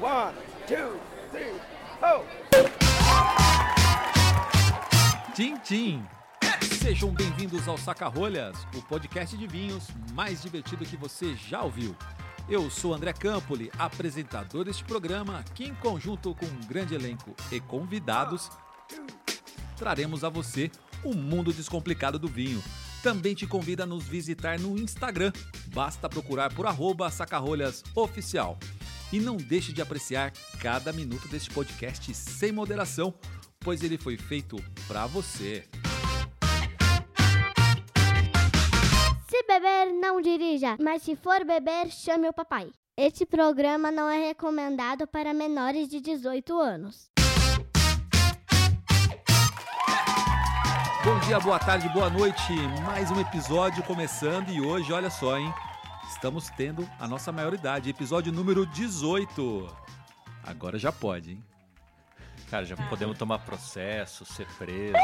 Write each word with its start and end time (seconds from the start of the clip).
One, 0.00 0.32
two, 0.68 1.00
three! 1.32 1.60
Tim 5.34 5.56
Tim! 5.58 6.06
Sejam 6.80 7.10
bem-vindos 7.10 7.66
ao 7.66 7.76
Saca-Rolhas, 7.76 8.56
o 8.76 8.82
podcast 8.82 9.36
de 9.36 9.48
vinhos 9.48 9.88
mais 10.12 10.40
divertido 10.40 10.84
que 10.84 10.96
você 10.96 11.34
já 11.34 11.62
ouviu. 11.62 11.96
Eu 12.48 12.70
sou 12.70 12.94
André 12.94 13.12
Campoli, 13.12 13.72
apresentador 13.76 14.66
deste 14.66 14.84
programa, 14.84 15.44
que 15.52 15.64
em 15.64 15.74
conjunto 15.74 16.32
com 16.32 16.46
um 16.46 16.60
grande 16.68 16.94
elenco 16.94 17.34
e 17.50 17.58
convidados, 17.58 18.52
traremos 19.76 20.22
a 20.22 20.28
você 20.28 20.70
o 21.02 21.12
mundo 21.12 21.52
descomplicado 21.52 22.20
do 22.20 22.28
vinho. 22.28 22.62
Também 23.02 23.34
te 23.34 23.48
convido 23.48 23.82
a 23.82 23.86
nos 23.86 24.04
visitar 24.04 24.60
no 24.60 24.78
Instagram, 24.78 25.32
basta 25.74 26.08
procurar 26.08 26.54
por 26.54 26.68
arroba 26.68 27.10
sacarrolhas 27.10 27.82
oficial. 27.96 28.56
E 29.12 29.18
não 29.20 29.36
deixe 29.36 29.72
de 29.72 29.80
apreciar 29.80 30.32
cada 30.60 30.92
minuto 30.92 31.28
deste 31.28 31.50
podcast 31.50 32.12
sem 32.14 32.52
moderação, 32.52 33.14
pois 33.58 33.82
ele 33.82 33.96
foi 33.96 34.18
feito 34.18 34.56
para 34.86 35.06
você. 35.06 35.66
Se 39.28 39.42
beber, 39.46 39.94
não 39.98 40.20
dirija, 40.20 40.76
mas 40.78 41.02
se 41.02 41.16
for 41.16 41.42
beber, 41.44 41.90
chame 41.90 42.28
o 42.28 42.32
papai. 42.32 42.70
Este 42.96 43.24
programa 43.24 43.90
não 43.90 44.10
é 44.10 44.26
recomendado 44.26 45.06
para 45.06 45.32
menores 45.32 45.88
de 45.88 46.00
18 46.00 46.58
anos. 46.58 47.10
Bom 51.04 51.18
dia, 51.20 51.40
boa 51.40 51.58
tarde, 51.58 51.88
boa 51.88 52.10
noite. 52.10 52.52
Mais 52.84 53.10
um 53.10 53.18
episódio 53.18 53.82
começando 53.84 54.50
e 54.50 54.60
hoje, 54.60 54.92
olha 54.92 55.08
só, 55.08 55.38
hein? 55.38 55.50
Estamos 56.08 56.48
tendo 56.50 56.88
a 56.98 57.06
nossa 57.06 57.30
maioridade, 57.30 57.90
episódio 57.90 58.32
número 58.32 58.64
18. 58.64 59.68
Agora 60.42 60.78
já 60.78 60.90
pode, 60.90 61.32
hein? 61.32 61.44
Cara, 62.50 62.64
já 62.64 62.76
podemos 62.88 63.18
tomar 63.18 63.40
processo, 63.40 64.24
ser 64.24 64.46
preso. 64.56 64.96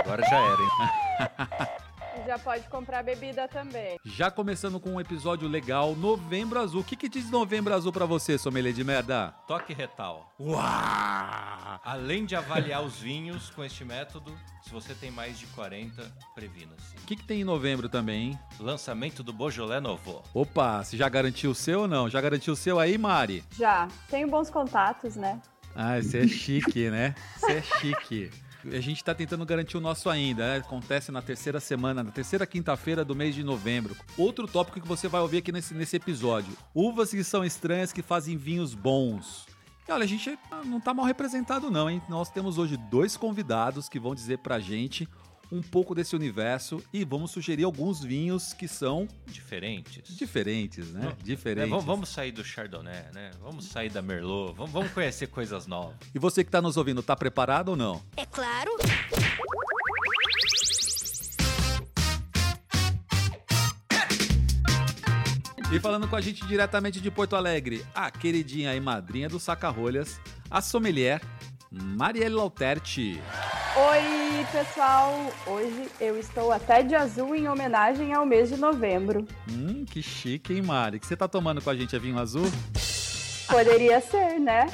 Agora 0.00 0.22
já 0.28 0.36
era, 0.36 0.62
hein? 0.62 1.80
Já 2.26 2.38
pode 2.38 2.68
comprar 2.68 3.02
bebida 3.02 3.48
também. 3.48 3.98
Já 4.04 4.30
começando 4.30 4.78
com 4.78 4.90
um 4.90 5.00
episódio 5.00 5.48
legal, 5.48 5.94
Novembro 5.96 6.60
Azul. 6.60 6.80
O 6.80 6.84
que, 6.84 6.96
que 6.96 7.08
diz 7.08 7.30
Novembro 7.30 7.74
Azul 7.74 7.92
pra 7.92 8.04
você, 8.04 8.36
sommelier 8.36 8.72
de 8.72 8.84
merda? 8.84 9.34
Toque 9.46 9.72
retal. 9.72 10.32
Uau! 10.38 11.80
Além 11.82 12.26
de 12.26 12.36
avaliar 12.36 12.82
os 12.82 12.98
vinhos 12.98 13.50
com 13.50 13.64
este 13.64 13.84
método, 13.84 14.36
se 14.62 14.70
você 14.70 14.94
tem 14.94 15.10
mais 15.10 15.38
de 15.38 15.46
40, 15.48 16.02
previna-se. 16.34 16.96
O 16.96 17.06
que, 17.06 17.16
que 17.16 17.24
tem 17.24 17.40
em 17.40 17.44
novembro 17.44 17.88
também, 17.88 18.30
hein? 18.30 18.38
Lançamento 18.58 19.22
do 19.22 19.32
Beaujolais 19.32 19.82
Novo. 19.82 20.22
Opa, 20.34 20.84
você 20.84 20.96
já 20.96 21.08
garantiu 21.08 21.52
o 21.52 21.54
seu 21.54 21.80
ou 21.80 21.88
não? 21.88 22.08
Já 22.08 22.20
garantiu 22.20 22.52
o 22.52 22.56
seu 22.56 22.78
aí, 22.78 22.98
Mari? 22.98 23.42
Já. 23.56 23.88
Tenho 24.08 24.28
bons 24.28 24.50
contatos, 24.50 25.16
né? 25.16 25.40
Ah, 25.74 26.00
você 26.00 26.24
é 26.24 26.28
chique, 26.28 26.90
né? 26.90 27.14
Você 27.36 27.52
é 27.52 27.62
chique. 27.62 28.30
A 28.64 28.80
gente 28.80 28.98
está 28.98 29.14
tentando 29.14 29.44
garantir 29.46 29.76
o 29.76 29.80
nosso 29.80 30.10
ainda, 30.10 30.46
né? 30.46 30.56
Acontece 30.58 31.10
na 31.10 31.22
terceira 31.22 31.58
semana, 31.60 32.02
na 32.02 32.10
terceira 32.10 32.46
quinta-feira 32.46 33.04
do 33.04 33.14
mês 33.16 33.34
de 33.34 33.42
novembro. 33.42 33.96
Outro 34.18 34.46
tópico 34.46 34.80
que 34.80 34.86
você 34.86 35.08
vai 35.08 35.20
ouvir 35.20 35.38
aqui 35.38 35.50
nesse, 35.50 35.72
nesse 35.72 35.96
episódio: 35.96 36.52
uvas 36.74 37.10
que 37.10 37.24
são 37.24 37.44
estranhas 37.44 37.92
que 37.92 38.02
fazem 38.02 38.36
vinhos 38.36 38.74
bons. 38.74 39.46
E 39.88 39.92
olha, 39.92 40.04
a 40.04 40.08
gente 40.08 40.38
não 40.66 40.78
tá 40.78 40.92
mal 40.92 41.06
representado, 41.06 41.70
não, 41.70 41.88
hein? 41.88 42.02
Nós 42.08 42.30
temos 42.30 42.58
hoje 42.58 42.76
dois 42.76 43.16
convidados 43.16 43.88
que 43.88 43.98
vão 43.98 44.14
dizer 44.14 44.38
pra 44.38 44.60
gente 44.60 45.08
um 45.50 45.60
pouco 45.60 45.94
desse 45.94 46.14
universo 46.14 46.82
e 46.92 47.04
vamos 47.04 47.30
sugerir 47.30 47.64
alguns 47.64 48.02
vinhos 48.02 48.52
que 48.52 48.68
são 48.68 49.08
Diferentes. 49.26 50.16
diferentes, 50.16 50.92
né? 50.92 51.00
Não, 51.04 51.16
Diferentes. 51.24 51.72
É, 51.72 51.80
vamos, 51.80 52.08
sair 52.08 52.32
do 52.32 52.44
Chardonnay, 52.44 53.06
né? 53.12 53.30
Vamos 53.40 53.66
sair 53.66 53.90
da 53.90 54.00
Merlot. 54.00 54.54
Vamos, 54.54 54.72
vamos 54.72 54.92
conhecer 54.92 55.26
coisas 55.26 55.66
novas. 55.66 55.96
E 56.14 56.18
você 56.18 56.44
que 56.44 56.50
tá 56.50 56.62
nos 56.62 56.76
ouvindo, 56.76 57.02
tá 57.02 57.16
preparado 57.16 57.70
ou 57.70 57.76
não? 57.76 58.02
É 58.16 58.24
claro. 58.24 58.70
E 65.72 65.78
falando 65.78 66.08
com 66.08 66.16
a 66.16 66.20
gente 66.20 66.44
diretamente 66.46 67.00
de 67.00 67.10
Porto 67.12 67.36
Alegre, 67.36 67.86
a 67.94 68.10
queridinha 68.10 68.74
e 68.74 68.80
madrinha 68.80 69.28
do 69.28 69.38
Saca-Rolhas, 69.38 70.20
a 70.50 70.60
sommelier 70.60 71.20
Marielle 71.70 72.34
Lauterti. 72.34 73.20
Oi, 73.76 74.44
pessoal! 74.50 75.14
Hoje 75.46 75.88
eu 76.00 76.18
estou 76.18 76.50
até 76.50 76.82
de 76.82 76.96
azul 76.96 77.36
em 77.36 77.48
homenagem 77.48 78.12
ao 78.12 78.26
mês 78.26 78.48
de 78.48 78.56
novembro. 78.56 79.24
Hum, 79.48 79.84
que 79.84 80.02
chique, 80.02 80.54
hein, 80.54 80.62
Mari? 80.62 80.96
O 80.96 81.00
que 81.00 81.06
você 81.06 81.16
tá 81.16 81.28
tomando 81.28 81.62
com 81.62 81.70
a 81.70 81.76
gente? 81.76 81.94
É 81.94 81.98
vinho 81.98 82.18
azul? 82.18 82.50
Poderia 83.48 84.00
ser, 84.00 84.40
né? 84.40 84.66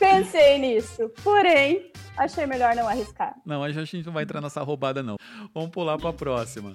Pensei 0.00 0.58
nisso, 0.58 1.08
porém, 1.22 1.92
achei 2.16 2.44
melhor 2.44 2.74
não 2.74 2.88
arriscar. 2.88 3.36
Não, 3.46 3.62
a 3.62 3.70
gente 3.70 4.04
não 4.04 4.12
vai 4.12 4.24
entrar 4.24 4.40
nessa 4.40 4.62
roubada, 4.62 5.00
não. 5.00 5.16
Vamos 5.54 5.70
pular 5.70 5.96
pra 5.96 6.12
próxima. 6.12 6.74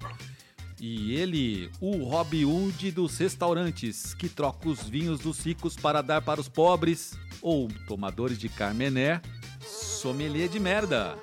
E 0.79 1.15
ele, 1.15 1.69
o 1.81 2.03
Robin 2.03 2.45
Hood 2.45 2.91
dos 2.91 3.17
restaurantes, 3.17 4.13
que 4.13 4.29
troca 4.29 4.69
os 4.69 4.83
vinhos 4.83 5.19
dos 5.19 5.45
ricos 5.45 5.75
para 5.75 6.01
dar 6.01 6.21
para 6.21 6.39
os 6.39 6.47
pobres, 6.47 7.17
ou 7.41 7.67
tomadores 7.87 8.37
de 8.37 8.49
Carmené, 8.49 9.21
sommelier 9.65 10.47
de 10.47 10.59
merda. 10.59 11.17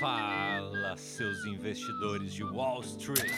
Fala, 0.00 0.96
seus 0.96 1.44
investidores 1.44 2.32
de 2.32 2.44
Wall 2.44 2.80
Street. 2.80 3.32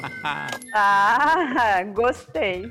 Ah, 0.72 1.82
gostei. 1.92 2.70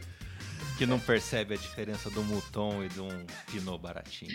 Que 0.78 0.86
não 0.86 0.98
percebe 0.98 1.56
a 1.56 1.58
diferença 1.58 2.10
do 2.10 2.24
Mouton 2.24 2.84
e 2.86 2.88
de 2.88 3.02
um 3.02 3.26
Pinot 3.52 3.78
baratinho. 3.78 4.32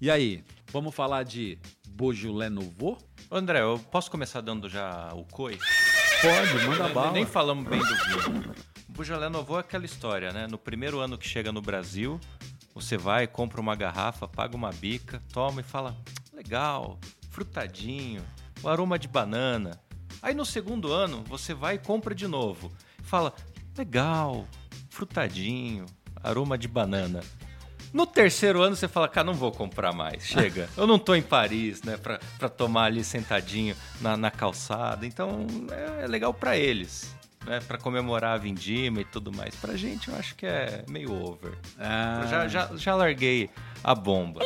E 0.00 0.10
aí, 0.10 0.42
vamos 0.72 0.94
falar 0.94 1.24
de 1.24 1.58
Beaujolais 1.90 2.50
Nouveau? 2.50 2.96
André, 3.30 3.60
eu 3.60 3.78
posso 3.90 4.10
começar 4.10 4.40
dando 4.40 4.66
já 4.66 5.10
o 5.12 5.24
coi? 5.26 5.58
Pode, 6.22 6.66
manda 6.66 6.88
bala. 6.88 7.12
Nem 7.12 7.26
falamos 7.26 7.68
bem 7.68 7.80
do 7.80 7.86
vinho. 7.86 8.54
O 8.88 8.92
Beaujolais 8.92 9.30
Nouveau 9.30 9.58
é 9.58 9.60
aquela 9.60 9.84
história, 9.84 10.32
né? 10.32 10.46
No 10.46 10.58
primeiro 10.58 11.00
ano 11.00 11.18
que 11.18 11.26
chega 11.26 11.50
no 11.50 11.60
Brasil, 11.60 12.20
você 12.74 12.96
vai, 12.96 13.26
compra 13.26 13.60
uma 13.60 13.74
garrafa, 13.74 14.28
paga 14.28 14.56
uma 14.56 14.70
bica, 14.70 15.22
toma 15.32 15.60
e 15.60 15.64
fala, 15.64 15.96
legal, 16.32 16.98
frutadinho, 17.30 18.24
o 18.62 18.68
aroma 18.68 18.98
de 18.98 19.08
banana. 19.08 19.80
Aí 20.20 20.34
no 20.34 20.44
segundo 20.44 20.92
ano, 20.92 21.22
você 21.26 21.54
vai 21.54 21.76
e 21.76 21.78
compra 21.78 22.14
de 22.14 22.26
novo. 22.26 22.72
Fala, 23.02 23.32
legal, 23.76 24.46
frutadinho, 24.90 25.86
aroma 26.22 26.56
de 26.56 26.68
banana. 26.68 27.20
No 27.92 28.06
terceiro 28.06 28.60
ano 28.60 28.74
você 28.74 28.88
fala, 28.88 29.08
cara, 29.08 29.24
não 29.24 29.34
vou 29.34 29.52
comprar 29.52 29.92
mais, 29.92 30.24
chega. 30.26 30.68
Eu 30.76 30.86
não 30.86 30.98
tô 30.98 31.14
em 31.14 31.22
Paris, 31.22 31.82
né, 31.82 31.96
pra, 31.96 32.18
pra 32.38 32.48
tomar 32.48 32.86
ali 32.86 33.04
sentadinho 33.04 33.76
na, 34.00 34.16
na 34.16 34.32
calçada. 34.32 35.06
Então 35.06 35.46
é, 35.70 36.04
é 36.04 36.06
legal 36.08 36.34
pra 36.34 36.56
eles, 36.56 37.14
né, 37.46 37.60
pra 37.60 37.78
comemorar 37.78 38.34
a 38.34 38.38
vindima 38.38 39.00
e 39.00 39.04
tudo 39.04 39.32
mais. 39.32 39.54
Pra 39.56 39.76
gente 39.76 40.08
eu 40.08 40.16
acho 40.16 40.34
que 40.34 40.46
é 40.46 40.84
meio 40.88 41.12
over. 41.12 41.52
Ah, 41.78 42.20
Eu 42.24 42.28
já, 42.28 42.48
já, 42.48 42.76
já 42.76 42.94
larguei 42.94 43.50
a 43.82 43.94
bomba. 43.94 44.40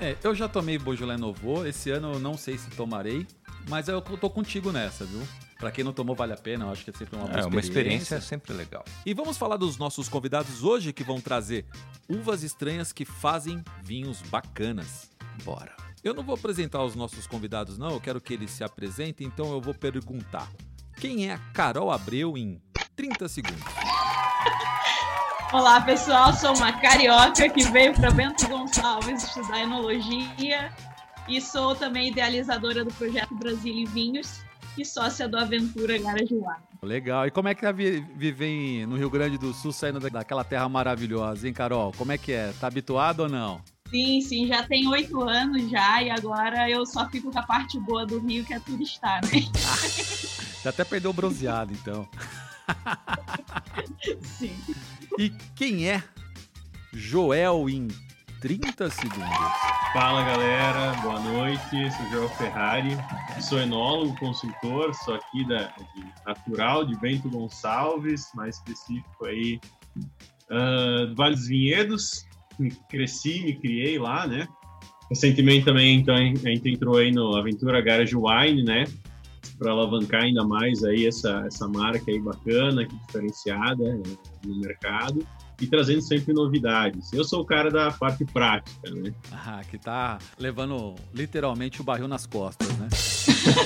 É, 0.00 0.16
eu 0.22 0.34
já 0.34 0.48
tomei 0.48 0.78
Beaujolais 0.78 1.18
Nouveau, 1.18 1.66
esse 1.66 1.90
ano 1.90 2.14
eu 2.14 2.18
não 2.18 2.36
sei 2.36 2.58
se 2.58 2.68
tomarei, 2.70 3.26
mas 3.68 3.88
eu 3.88 4.00
tô 4.02 4.28
contigo 4.28 4.70
nessa, 4.72 5.04
viu? 5.04 5.22
Pra 5.58 5.70
quem 5.70 5.82
não 5.84 5.92
tomou, 5.92 6.14
vale 6.14 6.32
a 6.32 6.36
pena, 6.36 6.66
eu 6.66 6.70
acho 6.72 6.84
que 6.84 6.90
é 6.90 6.92
sempre 6.92 7.16
uma 7.16 7.26
boa 7.26 7.40
É, 7.40 7.44
uma 7.46 7.60
experiência 7.60 8.20
sempre 8.20 8.52
legal. 8.52 8.84
E 9.06 9.14
vamos 9.14 9.38
falar 9.38 9.56
dos 9.56 9.78
nossos 9.78 10.08
convidados 10.08 10.62
hoje 10.62 10.92
que 10.92 11.02
vão 11.04 11.20
trazer 11.20 11.64
uvas 12.08 12.42
estranhas 12.42 12.92
que 12.92 13.04
fazem 13.04 13.64
vinhos 13.82 14.20
bacanas. 14.22 15.10
Bora! 15.42 15.83
Eu 16.04 16.12
não 16.12 16.22
vou 16.22 16.34
apresentar 16.34 16.84
os 16.84 16.94
nossos 16.94 17.26
convidados, 17.26 17.78
não, 17.78 17.90
eu 17.92 18.00
quero 18.00 18.20
que 18.20 18.34
eles 18.34 18.50
se 18.50 18.62
apresentem, 18.62 19.26
então 19.26 19.50
eu 19.52 19.60
vou 19.60 19.72
perguntar: 19.72 20.46
quem 21.00 21.28
é 21.30 21.32
a 21.32 21.38
Carol 21.54 21.90
Abreu 21.90 22.36
em 22.36 22.60
30 22.94 23.26
segundos? 23.26 23.62
Olá 25.50 25.80
pessoal, 25.80 26.32
sou 26.34 26.54
uma 26.56 26.72
carioca 26.80 27.48
que 27.48 27.62
veio 27.70 27.94
para 27.94 28.10
Bento 28.10 28.46
Gonçalves 28.48 29.22
estudar 29.24 29.60
enologia 29.62 30.70
e 31.26 31.40
sou 31.40 31.74
também 31.74 32.08
idealizadora 32.10 32.84
do 32.84 32.92
projeto 32.92 33.34
Brasil 33.36 33.72
em 33.72 33.84
Vinhos 33.84 34.42
e 34.76 34.84
sócia 34.84 35.26
do 35.28 35.38
Aventura 35.38 35.96
Garage 35.96 36.34
Wine. 36.34 36.44
Legal. 36.82 37.26
E 37.26 37.30
como 37.30 37.48
é 37.48 37.54
que 37.54 37.64
é 37.64 37.72
vi- 37.72 38.00
viver 38.16 38.84
no 38.86 38.96
Rio 38.96 39.08
Grande 39.08 39.38
do 39.38 39.54
Sul, 39.54 39.72
saindo 39.72 40.00
da- 40.00 40.08
daquela 40.08 40.44
terra 40.44 40.68
maravilhosa, 40.68 41.46
hein, 41.46 41.54
Carol? 41.54 41.92
Como 41.96 42.10
é 42.12 42.18
que 42.18 42.32
é? 42.32 42.52
Tá 42.60 42.66
habituado 42.66 43.20
ou 43.20 43.28
não? 43.28 43.62
Sim, 43.90 44.20
sim, 44.22 44.46
já 44.46 44.62
tem 44.64 44.88
oito 44.88 45.22
anos 45.22 45.70
já 45.70 46.02
e 46.02 46.10
agora 46.10 46.68
eu 46.68 46.84
só 46.84 47.08
fico 47.08 47.30
com 47.30 47.38
a 47.38 47.42
parte 47.42 47.78
boa 47.78 48.04
do 48.04 48.18
Rio 48.18 48.44
que 48.44 48.54
é 48.54 48.60
turistar, 48.60 49.20
né? 49.24 49.30
Já 50.64 50.70
até 50.70 50.82
perdeu 50.82 51.10
o 51.10 51.12
bronzeado, 51.12 51.74
então. 51.74 52.08
Sim. 54.22 54.56
E 55.18 55.28
quem 55.54 55.90
é 55.90 56.02
Joel 56.90 57.68
em 57.68 57.88
30 58.40 58.90
segundos. 58.90 59.28
Fala 59.92 60.22
galera, 60.22 60.92
boa 61.02 61.20
noite. 61.20 61.90
Sou 61.96 62.10
João 62.10 62.28
Ferrari, 62.30 62.96
sou 63.40 63.58
enólogo, 63.58 64.14
consultor, 64.18 64.94
sou 64.94 65.14
aqui 65.14 65.46
da 65.46 65.66
de 65.66 66.04
Natural 66.26 66.84
de 66.84 66.98
Bento 66.98 67.28
Gonçalves, 67.30 68.28
mais 68.34 68.56
específico 68.56 69.26
aí 69.26 69.60
uh, 70.50 71.06
do 71.08 71.14
Vale 71.14 71.36
dos 71.36 71.46
Vinhedos. 71.46 72.26
Me 72.58 72.70
cresci, 72.88 73.42
me 73.44 73.54
criei 73.54 73.98
lá, 73.98 74.26
né? 74.26 74.46
Recentemente 75.08 75.64
também 75.64 76.00
então, 76.00 76.14
a 76.14 76.20
gente 76.20 76.68
entrou 76.70 76.96
aí 76.96 77.12
no 77.12 77.36
Aventura 77.36 77.80
Garage 77.80 78.16
Wine, 78.16 78.64
né? 78.64 78.84
Para 79.58 79.70
alavancar 79.70 80.22
ainda 80.22 80.44
mais 80.44 80.82
aí 80.82 81.06
essa, 81.06 81.44
essa 81.46 81.68
marca 81.68 82.10
aí 82.10 82.20
bacana, 82.20 82.86
diferenciada 82.86 83.84
né, 83.84 84.02
no 84.44 84.60
mercado 84.60 85.24
e 85.60 85.66
trazendo 85.66 86.02
sempre 86.02 86.32
novidades. 86.32 87.12
Eu 87.12 87.22
sou 87.22 87.42
o 87.42 87.44
cara 87.44 87.70
da 87.70 87.90
parte 87.92 88.24
prática, 88.24 88.90
né? 88.90 89.12
Ah, 89.30 89.60
que 89.70 89.78
tá 89.78 90.18
levando 90.38 90.94
literalmente 91.12 91.80
o 91.80 91.84
barril 91.84 92.08
nas 92.08 92.26
costas, 92.26 92.68
né? 92.78 92.88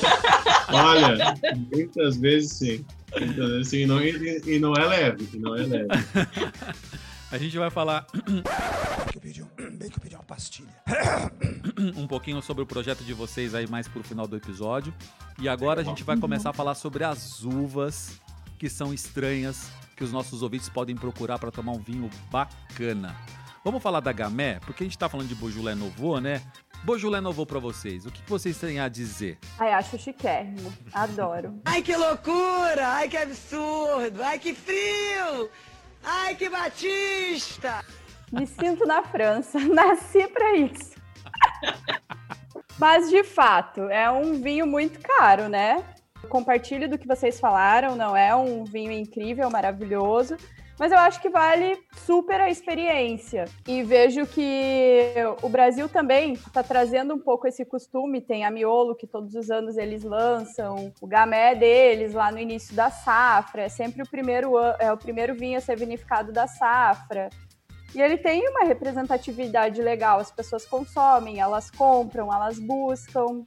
Olha, 0.71 1.35
muitas 1.73 2.19
vezes 2.19 2.53
sim. 2.53 2.85
Muitas 3.19 3.49
vezes 3.49 3.69
sim, 3.69 3.79
e 3.79 3.87
não, 3.87 4.03
e, 4.03 4.43
e 4.47 4.59
não 4.59 4.75
é 4.75 4.85
leve, 4.87 5.39
não 5.39 5.57
é 5.57 5.63
leve. 5.63 5.89
A 7.31 7.37
gente 7.37 7.59
vai 7.59 7.71
falar 7.71 8.07
Bem 8.15 8.43
que 9.11 9.19
eu 9.19 9.21
pedi, 9.21 9.43
um, 9.43 9.77
bem 9.77 9.91
que 9.91 9.99
eu 9.99 10.01
pedi 10.01 10.15
uma 10.15 10.25
pastilha. 10.25 10.69
um 11.95 12.07
pouquinho 12.07 12.41
sobre 12.41 12.63
o 12.63 12.67
projeto 12.67 13.05
de 13.05 13.13
vocês 13.13 13.55
aí 13.55 13.67
mais 13.67 13.87
pro 13.87 14.03
final 14.03 14.27
do 14.27 14.35
episódio. 14.35 14.95
E 15.39 15.47
agora 15.47 15.83
a 15.83 15.85
gente 15.85 16.03
vai 16.03 16.17
começar 16.17 16.51
a 16.51 16.53
falar 16.55 16.75
sobre 16.75 17.05
as 17.05 17.45
uvas 17.45 18.19
que 18.59 18.71
são 18.71 18.95
estranhas 18.95 19.71
que 19.95 20.03
os 20.03 20.11
nossos 20.11 20.43
ouvintes 20.43 20.71
podem 20.71 20.97
procurar 20.97 21.39
para 21.39 21.51
tomar 21.51 21.73
um 21.73 21.81
vinho 21.81 22.09
bacana. 22.31 23.15
Vamos 23.63 23.83
falar 23.83 24.01
da 24.01 24.13
Gamé, 24.13 24.59
porque 24.61 24.83
a 24.83 24.87
gente 24.87 24.97
está 24.97 25.09
falando 25.09 25.29
de 25.29 25.35
Beaujolais 25.35 25.77
Nouveau, 25.77 26.21
né? 26.21 26.41
Beaujolais 26.85 27.23
Nouveau 27.23 27.45
para 27.45 27.59
vocês, 27.59 28.07
o 28.07 28.11
que 28.11 28.23
vocês 28.27 28.57
têm 28.57 28.81
a 28.81 28.89
dizer? 28.89 29.39
Ai, 29.59 29.73
acho 29.73 29.99
chiquérrimo. 29.99 30.73
Adoro. 30.95 31.61
Ai, 31.65 31.83
que 31.83 31.95
loucura! 31.95 32.89
Ai, 32.89 33.09
que 33.09 33.17
absurdo! 33.17 34.23
Ai, 34.23 34.39
que 34.39 34.55
frio! 34.55 35.51
Ai, 36.03 36.35
que 36.35 36.49
batista! 36.49 37.85
Me 38.33 38.47
sinto 38.47 38.87
na 38.87 39.03
França. 39.03 39.59
Nasci 39.69 40.27
para 40.29 40.57
isso. 40.57 40.95
Mas, 42.79 43.11
de 43.11 43.25
fato, 43.25 43.83
é 43.91 44.11
um 44.11 44.41
vinho 44.41 44.67
muito 44.67 45.01
caro, 45.01 45.49
né? 45.49 45.85
Compartilho 46.29 46.89
do 46.89 46.99
que 46.99 47.07
vocês 47.07 47.41
falaram, 47.41 47.97
não 47.97 48.17
é 48.17 48.35
um 48.35 48.65
vinho 48.65 48.93
incrível, 48.93 49.51
maravilhoso, 49.51 50.37
mas 50.79 50.93
eu 50.93 50.99
acho 50.99 51.21
que 51.21 51.29
vale 51.29 51.79
super 52.07 52.41
a 52.41 52.49
experiência. 52.49 53.47
E 53.67 53.83
vejo 53.83 54.27
que 54.27 55.13
o 55.43 55.49
Brasil 55.49 55.89
também 55.89 56.35
está 56.35 56.63
trazendo 56.63 57.15
um 57.15 57.19
pouco 57.19 57.49
esse 57.49 57.65
costume. 57.65 58.21
Tem 58.21 58.45
a 58.45 58.51
Miolo, 58.51 58.95
que 58.95 59.07
todos 59.07 59.35
os 59.35 59.51
anos 59.51 59.77
eles 59.77 60.05
lançam, 60.05 60.93
o 61.01 61.07
Gamé 61.07 61.55
deles 61.55 62.15
lá 62.15 62.31
no 62.31 62.39
início 62.39 62.75
da 62.75 62.91
safra. 62.91 63.63
É 63.63 63.69
sempre 63.69 64.03
o 64.03 64.09
primeiro, 64.09 64.59
é 64.79 64.93
o 64.93 64.97
primeiro 64.97 65.35
vinho 65.35 65.59
a 65.59 65.61
ser 65.61 65.77
vinificado 65.77 66.33
da 66.33 66.47
safra. 66.47 67.29
E 67.95 68.01
ele 68.01 68.19
tem 68.19 68.47
uma 68.49 68.65
representatividade 68.65 69.81
legal. 69.81 70.21
As 70.21 70.31
pessoas 70.31 70.67
consomem, 70.67 71.41
elas 71.41 71.71
compram, 71.71 72.33
elas 72.33 72.59
buscam. 72.59 73.43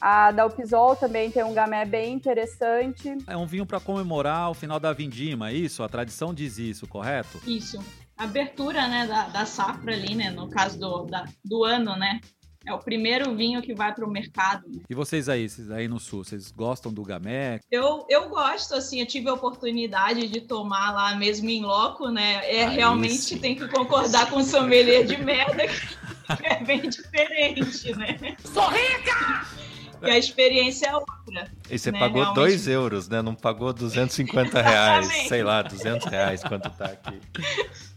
A 0.00 0.30
Dalpisol 0.30 0.96
também 0.96 1.30
tem 1.30 1.42
um 1.44 1.54
gamé 1.54 1.84
bem 1.84 2.14
interessante. 2.14 3.16
É 3.26 3.36
um 3.36 3.46
vinho 3.46 3.66
para 3.66 3.80
comemorar 3.80 4.50
o 4.50 4.54
final 4.54 4.78
da 4.78 4.92
vindima, 4.92 5.50
é 5.50 5.54
isso? 5.54 5.82
A 5.82 5.88
tradição 5.88 6.34
diz 6.34 6.58
isso, 6.58 6.86
correto? 6.86 7.40
Isso. 7.46 7.78
Abertura, 8.16 8.88
né, 8.88 9.06
da, 9.06 9.28
da 9.28 9.46
safra 9.46 9.92
ali, 9.92 10.14
né, 10.14 10.30
no 10.30 10.48
caso 10.48 10.78
do, 10.78 11.04
da, 11.04 11.26
do 11.44 11.64
ano, 11.64 11.96
né? 11.96 12.20
É 12.66 12.72
o 12.72 12.78
primeiro 12.80 13.32
vinho 13.36 13.62
que 13.62 13.72
vai 13.72 13.94
para 13.94 14.04
o 14.04 14.10
mercado. 14.10 14.66
Né? 14.66 14.82
E 14.90 14.94
vocês 14.94 15.28
aí, 15.28 15.48
vocês 15.48 15.70
aí 15.70 15.86
no 15.86 16.00
sul, 16.00 16.24
vocês 16.24 16.50
gostam 16.50 16.92
do 16.92 17.04
gamé? 17.04 17.60
Eu, 17.70 18.04
eu 18.10 18.28
gosto, 18.28 18.74
assim, 18.74 18.98
eu 18.98 19.06
tive 19.06 19.28
a 19.28 19.34
oportunidade 19.34 20.26
de 20.26 20.40
tomar 20.40 20.92
lá 20.92 21.14
mesmo 21.14 21.48
em 21.48 21.62
loco, 21.62 22.08
né? 22.08 22.40
É 22.52 22.64
Aí 22.64 22.74
realmente 22.74 23.18
sim. 23.18 23.38
tem 23.38 23.54
que 23.54 23.68
concordar 23.68 24.28
com 24.28 24.38
o 24.38 24.44
sommelier 24.44 25.06
de 25.06 25.16
merda, 25.16 25.62
que 25.68 25.86
é 26.44 26.64
bem 26.64 26.88
diferente, 26.88 27.94
né? 27.94 28.36
Sou 28.52 28.68
rica! 28.68 29.65
E 30.02 30.10
a 30.10 30.18
experiência 30.18 30.86
é 30.88 30.94
outra. 30.94 31.50
E 31.70 31.78
você 31.78 31.90
né, 31.90 31.98
pagou 31.98 32.22
realmente. 32.22 32.34
2 32.42 32.68
euros, 32.68 33.08
né? 33.08 33.22
Não 33.22 33.34
pagou 33.34 33.72
250 33.72 34.60
reais, 34.62 35.06
sei 35.28 35.42
lá, 35.42 35.62
200 35.62 36.06
reais 36.06 36.42
quanto 36.42 36.68
tá 36.70 36.86
aqui. 36.86 37.20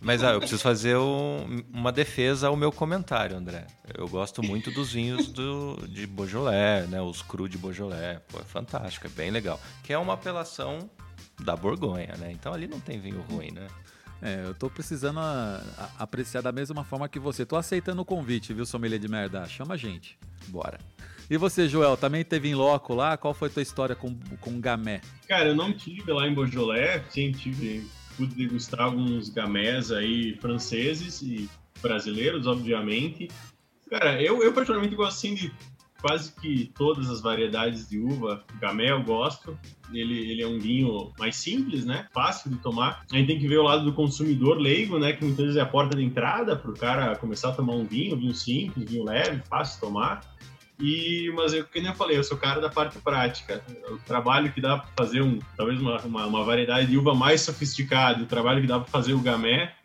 Mas 0.02 0.24
ah, 0.24 0.32
eu 0.32 0.40
preciso 0.40 0.62
fazer 0.62 0.98
um- 0.98 1.64
uma 1.74 1.92
defesa 1.92 2.48
ao 2.48 2.56
meu 2.56 2.72
comentário, 2.72 3.36
André. 3.38 3.66
Eu 3.98 4.08
gosto 4.08 4.42
muito 4.42 4.72
dos 4.72 4.92
vinhos 4.94 5.28
do, 5.28 5.76
de 5.88 6.08
Beaujolais, 6.08 6.88
né? 6.90 7.02
Os 7.02 7.22
cru 7.22 7.48
de 7.50 7.58
Beaujolais. 7.58 8.20
Pô, 8.30 8.40
é 8.40 8.44
fantástico, 8.44 9.06
é 9.08 9.10
bem 9.10 9.30
legal. 9.32 9.60
Que 9.84 9.94
é 9.94 9.98
uma 9.98 10.14
apelação 10.14 10.90
da 11.40 11.56
Borgonha, 11.56 12.16
né? 12.18 12.32
Então 12.32 12.54
ali 12.54 12.68
não 12.68 12.80
tem 12.80 13.00
vinho 13.00 13.22
ruim, 13.30 13.52
né? 13.52 13.68
É, 14.22 14.44
eu 14.46 14.54
tô 14.54 14.70
precisando 14.70 15.20
a- 15.20 15.62
a- 15.78 16.04
apreciar 16.04 16.42
da 16.42 16.52
mesma 16.52 16.84
forma 16.84 17.08
que 17.08 17.20
você. 17.20 17.46
Tô 17.46 17.56
aceitando 17.56 18.02
o 18.02 18.06
convite, 18.06 18.54
viu, 18.54 18.66
sommelier 18.66 19.00
de 19.00 19.08
merda? 19.08 19.46
Chama 19.48 19.76
a 19.76 19.78
gente. 19.78 20.18
Bora. 20.48 20.78
E 21.30 21.38
você, 21.38 21.70
Joel, 21.70 21.96
também 21.96 22.26
teve 22.26 22.50
em 22.50 22.56
loco 22.56 22.96
lá? 22.96 23.16
Qual 23.16 23.34
foi 23.34 23.50
a 23.50 23.52
tua 23.52 23.62
história 23.62 23.96
com, 23.96 24.18
com 24.42 24.60
gamé? 24.60 25.02
Cara, 25.28 25.50
eu 25.50 25.56
não 25.56 25.72
tive 25.72 26.12
lá 26.12 26.28
em 26.28 26.34
Beaujolais, 26.34 27.04
sim, 27.10 27.32
tive, 27.32 27.88
pude 28.18 28.34
degustar 28.34 28.82
alguns 28.82 29.30
gamés 29.30 29.92
aí 29.92 30.36
franceses 30.42 31.22
e 31.22 31.48
brasileiros, 31.82 32.48
obviamente. 32.48 33.28
Cara, 33.90 34.22
eu, 34.22 34.42
eu 34.42 34.52
particularmente 34.54 34.96
gosto 34.96 35.18
assim 35.18 35.36
de 35.36 35.52
quase 36.02 36.34
que 36.34 36.72
todas 36.76 37.10
as 37.10 37.22
variedades 37.22 37.88
de 37.88 38.00
uva. 38.00 38.44
Gamé 38.60 38.92
eu 38.92 39.04
gosto. 39.04 39.58
Ele, 39.92 40.32
ele 40.32 40.42
é 40.42 40.48
um 40.48 40.60
vinho 40.60 41.12
mais 41.18 41.36
simples, 41.36 41.86
né? 41.86 42.08
Fácil 42.14 42.50
de 42.52 42.58
tomar. 42.58 43.06
A 43.12 43.18
gente 43.18 43.28
tem 43.28 43.40
que 43.40 43.48
ver 43.48 43.58
o 43.58 43.64
lado 43.64 43.84
do 43.84 43.94
consumidor 43.94 44.58
leigo, 44.58 44.98
né? 44.98 45.14
Que 45.14 45.24
muitas 45.24 45.46
vezes 45.46 45.58
é 45.58 45.62
a 45.62 45.66
porta 45.66 45.96
de 45.96 46.04
entrada 46.04 46.56
para 46.56 46.72
o 46.72 46.76
cara 46.76 47.16
começar 47.16 47.50
a 47.50 47.54
tomar 47.54 47.74
um 47.74 47.86
vinho, 47.86 48.18
vinho 48.18 48.34
simples, 48.34 48.90
vinho 48.90 49.04
leve, 49.04 49.42
fácil 49.50 49.76
de 49.76 49.82
tomar. 49.82 50.22
E, 50.80 51.32
mas 51.36 51.54
eu, 51.54 51.66
como 51.66 51.88
eu 51.88 51.94
falei, 51.94 52.18
eu 52.18 52.24
sou 52.24 52.38
cara 52.38 52.62
da 52.62 52.70
parte 52.70 52.98
prática. 53.00 53.62
O 53.90 53.98
trabalho 53.98 54.52
que 54.52 54.62
dá 54.62 54.78
para 54.78 54.90
fazer 54.98 55.22
um, 55.22 55.40
talvez 55.58 55.80
uma, 55.80 56.00
uma, 56.02 56.26
uma 56.26 56.44
variedade 56.44 56.88
de 56.88 56.98
uva 56.98 57.14
mais 57.14 57.42
sofisticada, 57.42 58.24
o 58.24 58.28
trabalho 58.28 58.62
que 58.62 58.68
dá 58.68 58.80
para 58.80 58.90
fazer 58.90 59.14
o 59.14 59.20
gamé. 59.20 59.76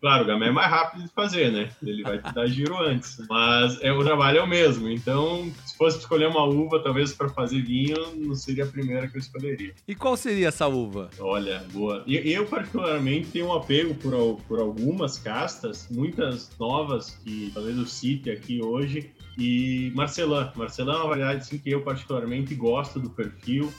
Claro, 0.00 0.24
o 0.24 0.26
gamé 0.26 0.48
é 0.48 0.52
mais 0.52 0.70
rápido 0.70 1.02
de 1.02 1.08
fazer, 1.08 1.50
né? 1.50 1.70
Ele 1.82 2.02
vai 2.02 2.18
te 2.18 2.30
dar 2.30 2.46
giro 2.46 2.78
antes. 2.78 3.22
Mas 3.26 3.80
é, 3.80 3.90
o 3.90 4.04
trabalho 4.04 4.38
é 4.38 4.42
o 4.42 4.46
mesmo. 4.46 4.86
Então, 4.90 5.50
se 5.64 5.74
fosse 5.78 5.98
escolher 5.98 6.28
uma 6.28 6.44
uva, 6.44 6.78
talvez 6.78 7.14
para 7.14 7.30
fazer 7.30 7.62
vinho, 7.62 8.14
não 8.14 8.34
seria 8.34 8.64
a 8.64 8.66
primeira 8.66 9.08
que 9.08 9.16
eu 9.16 9.20
escolheria. 9.20 9.74
E 9.88 9.94
qual 9.94 10.14
seria 10.14 10.48
essa 10.48 10.68
uva? 10.68 11.08
Olha, 11.18 11.64
boa. 11.72 12.04
E 12.06 12.16
eu, 12.30 12.44
particularmente, 12.44 13.30
tenho 13.30 13.46
um 13.46 13.54
apego 13.54 13.94
por, 13.94 14.36
por 14.46 14.60
algumas 14.60 15.18
castas, 15.18 15.88
muitas 15.90 16.50
novas, 16.60 17.18
que 17.24 17.50
talvez 17.54 17.78
eu 17.78 17.86
cite 17.86 18.30
aqui 18.30 18.62
hoje. 18.62 19.10
E 19.36 19.92
Marcelã. 19.94 20.52
Marcelã 20.54 20.94
é 20.94 20.96
uma 20.96 21.08
variedade 21.08 21.40
assim, 21.40 21.58
que 21.58 21.70
eu, 21.70 21.82
particularmente, 21.82 22.54
gosto 22.54 23.00
do 23.00 23.10
perfil, 23.10 23.72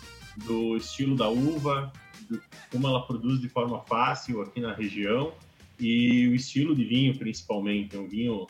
do 0.45 0.75
estilo 0.75 1.15
da 1.15 1.29
uva, 1.29 1.91
do, 2.29 2.41
como 2.71 2.87
ela 2.87 3.05
produz 3.05 3.39
de 3.39 3.49
forma 3.49 3.79
fácil 3.81 4.41
aqui 4.41 4.59
na 4.59 4.73
região. 4.73 5.33
E 5.79 6.27
o 6.27 6.35
estilo 6.35 6.75
de 6.75 6.83
vinho, 6.83 7.17
principalmente. 7.17 7.95
É 7.95 7.99
um 7.99 8.07
vinho 8.07 8.47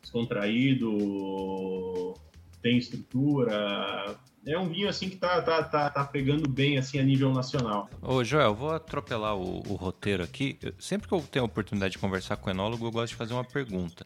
descontraído, 0.00 2.14
tem 2.62 2.78
estrutura. 2.78 4.16
É 4.44 4.58
um 4.58 4.68
vinho 4.68 4.88
assim 4.88 5.08
que 5.08 5.16
tá, 5.16 5.40
tá, 5.40 5.62
tá, 5.62 5.88
tá 5.88 6.04
pegando 6.04 6.48
bem 6.48 6.76
assim 6.76 6.98
a 6.98 7.02
nível 7.02 7.32
nacional. 7.32 7.88
Ô, 8.02 8.24
Joel, 8.24 8.54
vou 8.54 8.72
atropelar 8.72 9.36
o, 9.36 9.62
o 9.68 9.74
roteiro 9.74 10.22
aqui. 10.22 10.58
Sempre 10.78 11.06
que 11.06 11.14
eu 11.14 11.22
tenho 11.22 11.44
a 11.44 11.46
oportunidade 11.46 11.92
de 11.92 11.98
conversar 11.98 12.36
com 12.36 12.48
o 12.48 12.52
enólogo, 12.52 12.86
eu 12.86 12.90
gosto 12.90 13.10
de 13.10 13.16
fazer 13.16 13.34
uma 13.34 13.44
pergunta. 13.44 14.04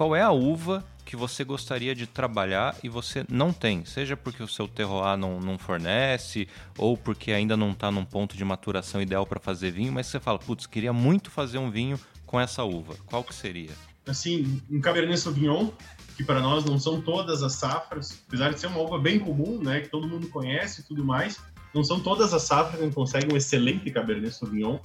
Qual 0.00 0.16
é 0.16 0.22
a 0.22 0.30
uva 0.30 0.82
que 1.04 1.14
você 1.14 1.44
gostaria 1.44 1.94
de 1.94 2.06
trabalhar 2.06 2.74
e 2.82 2.88
você 2.88 3.22
não 3.28 3.52
tem? 3.52 3.84
Seja 3.84 4.16
porque 4.16 4.42
o 4.42 4.48
seu 4.48 4.66
terroir 4.66 5.14
não, 5.18 5.38
não 5.38 5.58
fornece, 5.58 6.48
ou 6.78 6.96
porque 6.96 7.32
ainda 7.32 7.54
não 7.54 7.72
está 7.72 7.90
num 7.90 8.06
ponto 8.06 8.34
de 8.34 8.42
maturação 8.42 9.02
ideal 9.02 9.26
para 9.26 9.38
fazer 9.38 9.72
vinho, 9.72 9.92
mas 9.92 10.06
você 10.06 10.18
fala, 10.18 10.38
putz, 10.38 10.66
queria 10.66 10.90
muito 10.90 11.30
fazer 11.30 11.58
um 11.58 11.70
vinho 11.70 12.00
com 12.24 12.40
essa 12.40 12.64
uva. 12.64 12.96
Qual 13.04 13.22
que 13.22 13.34
seria? 13.34 13.72
Assim, 14.06 14.62
um 14.70 14.80
Cabernet 14.80 15.20
Sauvignon, 15.20 15.68
que 16.16 16.24
para 16.24 16.40
nós 16.40 16.64
não 16.64 16.80
são 16.80 17.02
todas 17.02 17.42
as 17.42 17.52
safras, 17.52 18.22
apesar 18.26 18.54
de 18.54 18.58
ser 18.58 18.68
uma 18.68 18.80
uva 18.80 18.98
bem 18.98 19.18
comum, 19.18 19.62
né, 19.62 19.82
que 19.82 19.90
todo 19.90 20.08
mundo 20.08 20.30
conhece 20.30 20.80
e 20.80 20.84
tudo 20.84 21.04
mais, 21.04 21.38
não 21.74 21.84
são 21.84 22.00
todas 22.00 22.32
as 22.32 22.40
safras 22.44 22.80
que 22.80 22.90
conseguem 22.94 23.34
um 23.34 23.36
excelente 23.36 23.90
Cabernet 23.90 24.34
Sauvignon. 24.34 24.78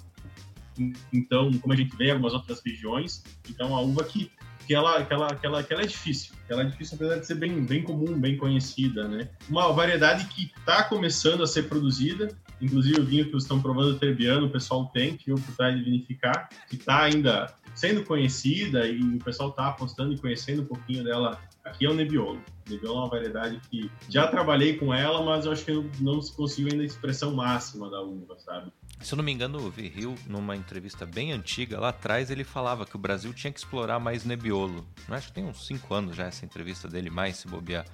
Então, 1.14 1.54
como 1.60 1.74
a 1.74 1.78
gente 1.78 1.96
vê 1.96 2.08
em 2.08 2.12
algumas 2.12 2.34
outras 2.34 2.62
regiões, 2.66 3.24
então 3.50 3.74
a 3.74 3.80
uva 3.80 4.04
que 4.04 4.30
que 4.66 4.74
ela, 4.74 5.04
que 5.04 5.14
ela, 5.14 5.36
que 5.36 5.46
ela, 5.46 5.64
que 5.64 5.74
ela 5.74 5.84
é 5.84 5.88
difícil. 5.88 6.34
Ela 6.50 6.64
é 6.64 6.66
difícil, 6.66 6.96
apesar 6.96 7.18
de 7.18 7.26
ser 7.26 7.36
bem, 7.36 7.64
bem 7.64 7.84
comum, 7.84 8.20
bem 8.20 8.38
conhecida, 8.38 9.08
né? 9.08 9.30
Uma 9.50 9.72
variedade 9.72 10.26
que 10.26 10.52
está 10.58 10.84
começando 10.84 11.44
a 11.44 11.48
ser 11.48 11.64
produzida, 11.64 12.30
Inclusive 12.62 13.02
o 13.02 13.06
vinho 13.06 13.30
que 13.30 13.36
estão 13.36 13.62
provando 13.62 13.92
o 13.92 14.00
Trebbiano, 14.00 14.48
o 14.48 14.50
pessoal 14.50 14.86
tem 14.94 15.18
que 15.18 15.32
ir 15.32 15.36
por 15.36 15.56
trás 15.56 15.76
de 15.76 15.84
vinificar, 15.84 16.50
que 16.70 16.76
está 16.76 17.04
ainda 17.04 17.54
sendo 17.74 18.04
conhecida 18.04 18.88
e 18.88 19.02
o 19.02 19.20
pessoal 19.20 19.50
está 19.50 19.68
apostando 19.68 20.14
e 20.14 20.18
conhecendo 20.18 20.62
um 20.62 20.66
pouquinho 20.66 21.04
dela. 21.04 21.40
Aqui 21.64 21.86
é 21.86 21.90
o 21.90 21.94
Nebbiolo. 21.94 22.42
Nebbiolo 22.70 22.98
é 22.98 23.02
uma 23.02 23.10
variedade 23.10 23.60
que 23.70 23.92
já 24.08 24.28
trabalhei 24.28 24.78
com 24.78 24.94
ela, 24.94 25.22
mas 25.24 25.46
eu 25.46 25.52
acho 25.52 25.66
que 25.66 25.72
eu 25.72 25.90
não 26.00 26.22
se 26.22 26.34
conseguiu 26.34 26.72
ainda 26.72 26.84
a 26.84 26.86
expressão 26.86 27.34
máxima 27.36 27.90
da 27.90 28.02
uva, 28.02 28.38
sabe? 28.38 28.72
Se 29.02 29.14
eu 29.14 29.18
não 29.18 29.24
me 29.24 29.32
engano, 29.32 29.60
o 29.60 29.70
Virril, 29.70 30.16
numa 30.26 30.56
entrevista 30.56 31.06
bem 31.06 31.32
antiga, 31.32 31.80
lá 31.80 31.90
atrás, 31.90 32.32
ele 32.32 32.44
falava 32.44 32.86
que 32.86 32.96
o 32.96 33.00
Brasil 33.00 33.32
tinha 33.34 33.52
que 33.54 33.60
explorar 33.60 34.00
mais 34.00 34.24
Nebbiolo. 34.26 34.86
Acho 35.10 35.28
que 35.28 35.34
tem 35.34 35.44
uns 35.46 35.68
5 35.68 35.94
anos 35.94 36.16
já 36.16 36.26
essa 36.26 36.44
entrevista 36.46 36.88
dele, 36.88 37.10
mais 37.10 37.38
se 37.38 37.48
bobear. 37.48 37.86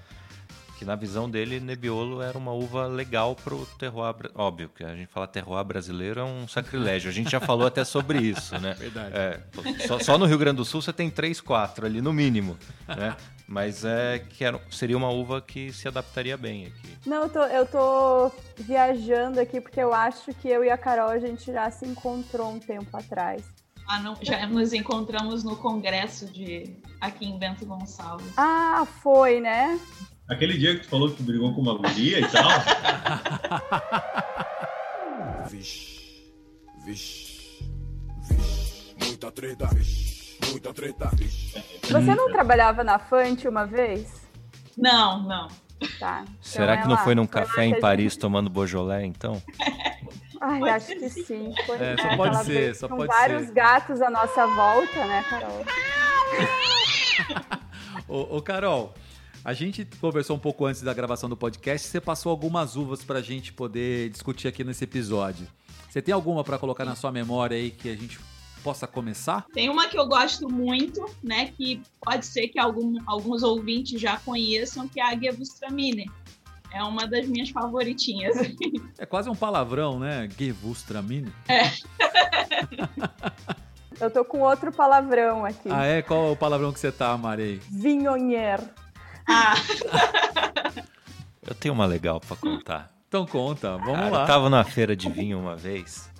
Que 0.79 0.85
na 0.85 0.95
visão 0.95 1.29
dele, 1.29 1.59
Nebbiolo 1.59 2.21
era 2.21 2.35
uma 2.37 2.53
uva 2.53 2.87
legal 2.87 3.35
pro 3.35 3.65
terroir. 3.77 4.13
bra- 4.15 4.31
Óbvio 4.33 4.69
que 4.73 4.83
a 4.83 4.95
gente 4.95 5.09
fala 5.11 5.27
terroir 5.27 5.63
brasileiro 5.63 6.21
é 6.21 6.23
um 6.23 6.47
sacrilégio. 6.47 7.09
A 7.09 7.13
gente 7.13 7.29
já 7.29 7.39
falou 7.39 7.67
até 7.67 7.83
sobre 7.83 8.19
isso, 8.19 8.57
né? 8.59 8.73
Verdade. 8.79 9.13
É, 9.15 9.41
só, 9.87 9.99
só 9.99 10.17
no 10.17 10.25
Rio 10.25 10.37
Grande 10.39 10.57
do 10.57 10.65
Sul 10.65 10.81
você 10.81 10.91
tem 10.93 11.09
3, 11.09 11.39
4 11.41 11.85
ali 11.85 12.01
no 12.01 12.11
mínimo, 12.13 12.57
né? 12.87 13.15
Mas 13.51 13.83
é 13.83 14.19
que 14.19 14.45
era- 14.45 14.61
seria 14.71 14.95
uma 14.95 15.09
uva 15.09 15.41
que 15.41 15.73
se 15.73 15.85
adaptaria 15.85 16.37
bem 16.37 16.67
aqui. 16.67 16.97
Não, 17.05 17.23
eu 17.23 17.29
tô, 17.29 17.39
eu 17.41 17.65
tô 17.65 18.31
viajando 18.57 19.41
aqui 19.41 19.59
porque 19.59 19.81
eu 19.81 19.93
acho 19.93 20.33
que 20.35 20.47
eu 20.47 20.63
e 20.63 20.69
a 20.69 20.77
Carol 20.77 21.09
a 21.09 21.19
gente 21.19 21.51
já 21.51 21.69
se 21.69 21.85
encontrou 21.85 22.49
um 22.53 22.59
tempo 22.59 22.95
atrás. 22.95 23.43
Ah, 23.85 23.99
não, 23.99 24.15
já 24.21 24.47
nos 24.47 24.71
encontramos 24.71 25.43
no 25.43 25.57
congresso 25.57 26.27
de 26.27 26.77
aqui 27.01 27.25
em 27.25 27.37
Bento 27.37 27.65
Gonçalves. 27.65 28.31
Ah, 28.37 28.87
foi, 29.03 29.41
né? 29.41 29.77
Aquele 30.29 30.57
dia 30.57 30.75
que 30.75 30.83
tu 30.83 30.87
falou 30.89 31.09
que 31.09 31.17
tu 31.17 31.23
brigou 31.23 31.53
com 31.53 31.59
uma 31.59 31.77
guria 31.77 32.21
e 32.21 32.27
tal, 32.29 32.47
Vixe, 35.49 36.31
vixe, 36.85 37.59
vixe, 38.29 38.95
muita 38.97 39.29
treta, 39.29 39.67
vixe, 39.73 40.20
muita 40.51 40.73
treta. 40.73 41.09
Você 41.83 42.15
não 42.15 42.31
trabalhava 42.31 42.83
na 42.83 42.99
Fante 42.99 43.47
uma 43.47 43.65
vez? 43.65 44.21
Não, 44.77 45.23
não. 45.23 45.47
Tá. 45.99 46.25
Será 46.41 46.73
então 46.75 46.81
que 46.81 46.85
é 46.85 46.89
não 46.89 46.95
lá. 46.95 47.03
foi 47.03 47.15
num 47.15 47.27
Foi 47.27 47.41
café 47.41 47.61
que 47.63 47.67
em 47.69 47.73
a 47.73 47.79
Paris 47.79 48.13
gente- 48.13 48.21
tomando 48.21 48.49
Beaujolais, 48.49 49.03
então? 49.05 49.41
Ai, 50.43 50.59
Pode 50.59 50.71
acho 50.71 50.85
ser 50.87 50.95
que 50.95 51.09
sim. 51.09 51.23
sim. 51.23 51.53
Foi, 51.67 51.75
É, 51.77 51.95
só 51.97 52.03
né, 52.07 52.17
pode 52.17 52.45
ser, 52.45 52.75
só 52.75 52.87
com 52.87 52.97
pode 52.97 53.07
vários 53.13 53.45
ser. 53.47 53.53
gatos 53.53 54.01
à 54.01 54.09
nossa 54.09 54.47
volta, 54.47 55.05
né, 55.05 55.23
Carol? 55.29 55.63
Ô, 58.07 58.37
ô, 58.37 58.41
Carol, 58.41 58.93
a 59.45 59.53
gente 59.53 59.85
conversou 59.99 60.35
um 60.35 60.39
pouco 60.39 60.65
antes 60.65 60.81
da 60.81 60.93
gravação 60.93 61.29
do 61.29 61.37
podcast. 61.37 61.87
Você 61.87 62.01
passou 62.01 62.29
algumas 62.31 62.75
uvas 62.75 63.03
pra 63.03 63.21
gente 63.21 63.53
poder 63.53 64.09
discutir 64.09 64.47
aqui 64.47 64.63
nesse 64.63 64.83
episódio. 64.83 65.47
Você 65.89 66.01
tem 66.01 66.13
alguma 66.13 66.43
pra 66.43 66.57
colocar 66.57 66.85
na 66.85 66.95
sua 66.95 67.11
memória 67.11 67.55
aí 67.55 67.69
que 67.69 67.89
a 67.89 67.95
gente 67.95 68.19
possa 68.61 68.87
começar? 68.87 69.45
Tem 69.53 69.69
uma 69.69 69.87
que 69.87 69.97
eu 69.97 70.05
gosto 70.07 70.47
muito, 70.51 71.03
né? 71.23 71.51
Que 71.57 71.81
pode 72.01 72.25
ser 72.25 72.47
que 72.47 72.59
algum- 72.59 72.97
alguns 73.05 73.43
ouvintes 73.43 73.99
já 73.99 74.17
conheçam, 74.17 74.87
que 74.87 74.99
é 74.99 75.03
a 75.03 75.09
Águia 75.11 75.33
Bustramine. 75.33 76.09
É 76.73 76.81
uma 76.83 77.05
das 77.05 77.27
minhas 77.27 77.49
favoritinhas. 77.49 78.35
É 78.97 79.05
quase 79.05 79.29
um 79.29 79.35
palavrão, 79.35 79.97
né? 79.99 80.29
Gewürztraminer. 80.37 81.33
Eu 83.99 84.09
tô 84.11 84.23
com 84.23 84.39
outro 84.41 84.71
palavrão 84.71 85.43
aqui. 85.45 85.69
Ah, 85.71 85.85
é? 85.85 86.01
Qual 86.01 86.27
é 86.27 86.31
o 86.31 86.35
palavrão 86.35 86.71
que 86.71 86.79
você 86.79 86.91
tá, 86.91 87.17
Marei? 87.17 87.59
Vinhonher. 87.69 88.59
Ah, 89.27 89.53
Eu 91.45 91.55
tenho 91.55 91.73
uma 91.73 91.85
legal 91.87 92.19
pra 92.19 92.35
contar. 92.37 92.91
Então 93.07 93.25
conta, 93.25 93.75
vamos 93.77 93.95
Cara, 93.95 94.09
lá. 94.09 94.21
Eu 94.21 94.27
tava 94.27 94.49
na 94.49 94.63
feira 94.63 94.95
de 94.95 95.09
vinho 95.09 95.39
uma 95.39 95.55
vez. 95.55 96.10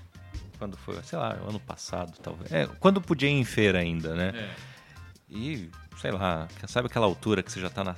Quando 0.61 0.77
foi? 0.77 1.01
Sei 1.01 1.17
lá, 1.17 1.35
ano 1.47 1.59
passado, 1.59 2.19
talvez. 2.21 2.51
É, 2.51 2.67
quando 2.79 3.01
podia 3.01 3.27
ir 3.27 3.31
em 3.31 3.43
feira 3.43 3.79
ainda, 3.79 4.13
né? 4.13 4.31
É. 4.35 4.49
E, 5.27 5.71
sei 5.99 6.11
lá, 6.11 6.47
sabe 6.67 6.85
aquela 6.85 7.07
altura 7.07 7.41
que 7.41 7.51
você 7.51 7.59
já 7.59 7.67
tá 7.67 7.83
na, 7.83 7.95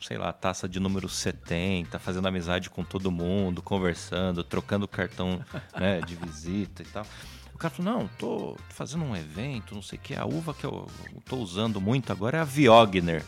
sei 0.00 0.16
lá, 0.16 0.32
taça 0.32 0.66
de 0.66 0.80
número 0.80 1.06
70, 1.06 1.98
fazendo 1.98 2.26
amizade 2.26 2.70
com 2.70 2.82
todo 2.82 3.10
mundo, 3.10 3.60
conversando, 3.60 4.42
trocando 4.42 4.88
cartão 4.88 5.44
né, 5.78 6.00
de 6.00 6.14
visita 6.16 6.82
e 6.82 6.86
tal. 6.86 7.04
O 7.54 7.58
cara 7.58 7.74
falou, 7.74 7.92
não, 7.92 8.08
tô 8.08 8.56
fazendo 8.70 9.04
um 9.04 9.14
evento, 9.14 9.74
não 9.74 9.82
sei 9.82 9.98
o 9.98 10.00
que, 10.00 10.14
a 10.14 10.24
uva 10.24 10.54
que 10.54 10.64
eu 10.64 10.86
tô 11.26 11.36
usando 11.36 11.78
muito 11.78 12.10
agora 12.10 12.38
é 12.38 12.40
a 12.40 12.44
Viogner. 12.44 13.22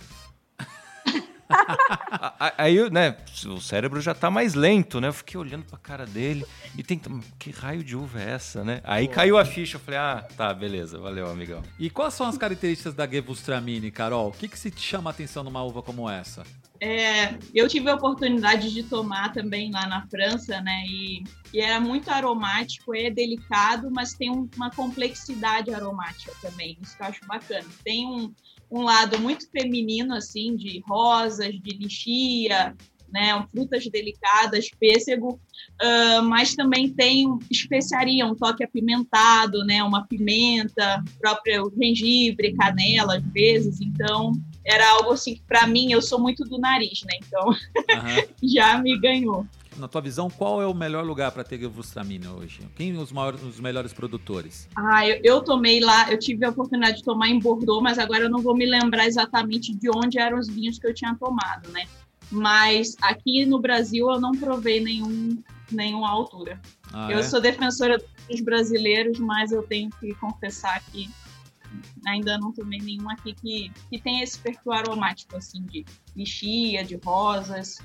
Aí, 2.58 2.76
eu, 2.76 2.90
né, 2.90 3.16
o 3.46 3.60
cérebro 3.60 4.00
já 4.00 4.14
tá 4.14 4.30
mais 4.30 4.54
lento, 4.54 5.00
né? 5.00 5.08
Eu 5.08 5.12
fiquei 5.12 5.38
olhando 5.38 5.64
pra 5.64 5.78
cara 5.78 6.06
dele 6.06 6.44
e 6.76 6.82
tentando, 6.82 7.22
que 7.38 7.50
raio 7.50 7.82
de 7.82 7.96
uva 7.96 8.20
é 8.22 8.30
essa, 8.30 8.64
né? 8.64 8.80
Aí 8.84 9.08
caiu 9.08 9.38
a 9.38 9.44
ficha, 9.44 9.76
eu 9.76 9.80
falei, 9.80 10.00
ah, 10.00 10.26
tá, 10.36 10.52
beleza, 10.52 10.98
valeu, 10.98 11.26
amigão. 11.28 11.62
E 11.78 11.88
quais 11.90 12.14
são 12.14 12.26
as 12.26 12.36
características 12.38 12.94
da 12.94 13.06
Gewürztraminer, 13.06 13.92
Carol? 13.92 14.28
O 14.28 14.32
que, 14.32 14.48
que 14.48 14.58
se 14.58 14.70
te 14.70 14.80
chama 14.80 15.10
a 15.10 15.12
atenção 15.12 15.42
numa 15.44 15.62
uva 15.62 15.82
como 15.82 16.08
essa? 16.08 16.42
é, 16.80 17.38
eu 17.54 17.66
tive 17.66 17.88
a 17.88 17.94
oportunidade 17.94 18.70
de 18.74 18.82
tomar 18.82 19.32
também 19.32 19.70
lá 19.70 19.86
na 19.86 20.06
França, 20.08 20.60
né? 20.60 20.82
E, 20.86 21.24
e 21.52 21.60
era 21.60 21.80
muito 21.80 22.10
aromático, 22.10 22.94
é 22.94 23.10
delicado, 23.10 23.90
mas 23.90 24.12
tem 24.12 24.30
um- 24.30 24.48
uma 24.54 24.70
complexidade 24.70 25.72
aromática 25.72 26.32
também. 26.42 26.76
Isso 26.82 26.94
que 26.96 27.02
eu 27.02 27.06
acho 27.06 27.24
bacana. 27.26 27.64
Tem 27.82 28.06
um, 28.06 28.34
um 28.70 28.82
lado 28.82 29.18
muito 29.18 29.50
feminino, 29.50 30.14
assim, 30.14 30.56
de 30.56 30.82
rosas, 30.86 31.52
de 31.60 31.76
lixia, 31.76 32.74
né? 33.12 33.46
Frutas 33.52 33.86
delicadas, 33.86 34.68
pêssego, 34.78 35.40
ah, 35.80 36.22
mas 36.22 36.54
também 36.54 36.92
tem 36.92 37.26
especiaria, 37.50 38.26
um 38.26 38.34
toque 38.34 38.64
apimentado, 38.64 39.64
né? 39.64 39.82
Uma 39.82 40.06
pimenta, 40.06 41.02
próprio 41.20 41.72
gengibre, 41.80 42.54
canela, 42.54 43.16
às 43.16 43.24
vezes. 43.32 43.80
Então, 43.80 44.32
era 44.64 44.88
algo 44.92 45.12
assim 45.12 45.34
que, 45.34 45.42
para 45.42 45.66
mim, 45.66 45.92
eu 45.92 46.02
sou 46.02 46.20
muito 46.20 46.44
do 46.44 46.58
nariz, 46.58 47.02
né? 47.04 47.18
Então, 47.24 47.50
Aham. 47.96 48.22
já 48.42 48.78
me 48.78 48.98
ganhou. 48.98 49.46
Na 49.76 49.88
tua 49.88 50.00
visão, 50.00 50.30
qual 50.30 50.62
é 50.62 50.66
o 50.66 50.74
melhor 50.74 51.04
lugar 51.04 51.32
para 51.32 51.42
ter 51.42 51.58
Gewürztraminer 51.58 52.30
hoje? 52.30 52.60
Quem 52.76 52.96
os, 52.96 53.10
maiores, 53.10 53.42
os 53.42 53.58
melhores 53.58 53.92
produtores? 53.92 54.68
Ah, 54.76 55.06
eu, 55.06 55.20
eu 55.22 55.42
tomei 55.42 55.80
lá, 55.80 56.10
eu 56.10 56.18
tive 56.18 56.44
a 56.44 56.50
oportunidade 56.50 56.98
de 56.98 57.04
tomar 57.04 57.28
em 57.28 57.38
Bordeaux, 57.38 57.82
mas 57.82 57.98
agora 57.98 58.24
eu 58.24 58.30
não 58.30 58.40
vou 58.40 58.56
me 58.56 58.66
lembrar 58.66 59.06
exatamente 59.06 59.74
de 59.74 59.90
onde 59.90 60.18
eram 60.18 60.38
os 60.38 60.48
vinhos 60.48 60.78
que 60.78 60.86
eu 60.86 60.94
tinha 60.94 61.14
tomado, 61.14 61.70
né? 61.70 61.86
Mas 62.30 62.96
aqui 63.02 63.44
no 63.44 63.60
Brasil 63.60 64.10
eu 64.10 64.20
não 64.20 64.32
provei 64.32 64.80
nenhum, 64.80 65.42
nenhuma 65.70 66.10
altura. 66.10 66.60
Ah, 66.92 67.10
eu 67.10 67.18
é? 67.18 67.22
sou 67.22 67.40
defensora 67.40 68.02
dos 68.28 68.40
brasileiros, 68.40 69.18
mas 69.18 69.52
eu 69.52 69.62
tenho 69.62 69.90
que 70.00 70.14
confessar 70.14 70.82
que 70.90 71.10
ainda 72.06 72.38
não 72.38 72.52
tomei 72.52 72.78
nenhum 72.78 73.08
aqui 73.10 73.34
que, 73.34 73.72
que 73.90 73.98
tenha 73.98 74.22
esse 74.22 74.38
perfil 74.38 74.72
aromático, 74.72 75.36
assim, 75.36 75.62
de 75.62 75.84
lixia, 76.14 76.84
de 76.84 76.96
rosas. 76.96 77.78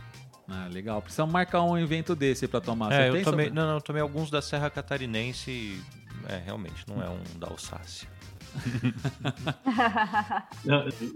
Ah, 0.50 0.68
legal. 0.72 1.01
Precisamos 1.01 1.32
marcar 1.32 1.63
um 1.63 1.77
evento 1.77 2.15
desse 2.15 2.48
para 2.48 2.62
tomar. 2.62 2.89
Você 2.89 2.96
É, 3.01 3.10
eu 3.10 3.13
tem 3.13 3.24
tomei, 3.24 3.46
sobre- 3.48 3.60
não, 3.60 3.68
não, 3.68 3.75
eu 3.75 3.82
tomei 3.82 4.01
alguns 4.01 4.29
da 4.32 4.41
Serra 4.41 4.70
Catarinense 4.70 5.51
e, 5.51 5.82
é, 6.27 6.38
realmente, 6.38 6.86
não 6.88 7.01
é 7.01 7.10
um 7.10 7.39
da 7.39 7.48
Alsácia. 7.48 8.08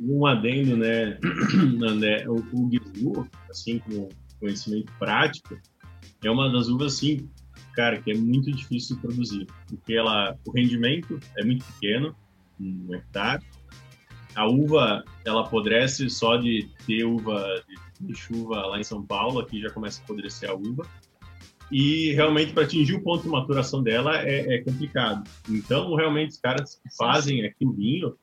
Um 0.02 0.26
adendo, 0.26 0.78
né, 0.78 1.18
André, 1.88 2.26
o, 2.28 2.36
o 2.54 2.68
Guizu, 2.68 3.28
assim, 3.50 3.80
com 3.80 4.10
conhecimento 4.40 4.92
prático, 5.00 5.58
é 6.24 6.30
uma 6.30 6.52
das 6.52 6.68
uvas, 6.68 6.96
assim, 6.96 7.30
cara, 7.76 8.02
que 8.02 8.12
é 8.12 8.16
muito 8.16 8.52
difícil 8.52 8.96
de 8.98 9.02
produzir, 9.02 9.48
porque 9.68 9.94
ela, 9.94 10.38
o 10.46 10.52
rendimento 10.52 11.20
é 11.38 11.46
muito 11.46 11.64
pequeno, 11.66 12.16
um 12.60 12.88
hectare, 12.94 13.44
a 14.36 14.48
uva, 14.48 15.04
ela 15.26 15.42
apodrece 15.42 16.10
só 16.10 16.38
de 16.38 16.70
ter 16.86 17.04
uva 17.04 17.64
de, 17.68 18.08
de 18.08 18.16
chuva 18.16 18.66
lá 18.66 18.80
em 18.80 18.84
São 18.84 19.06
Paulo, 19.06 19.40
aqui 19.40 19.62
já 19.62 19.70
começa 19.70 20.02
a 20.02 20.04
apodrecer 20.04 20.50
a 20.50 20.54
uva, 20.54 20.88
e 21.72 22.12
realmente 22.14 22.54
para 22.54 22.64
atingir 22.64 22.94
o 22.94 23.02
ponto 23.02 23.24
de 23.24 23.30
maturação 23.30 23.82
dela 23.82 24.22
é, 24.22 24.56
é 24.56 24.62
complicado. 24.62 25.28
Então, 25.50 25.96
realmente, 25.96 26.32
os 26.32 26.38
caras 26.38 26.76
que 26.76 26.96
fazem 26.96 27.46
aqui 27.46 27.66
o 27.66 27.74
vinho, 27.74 28.16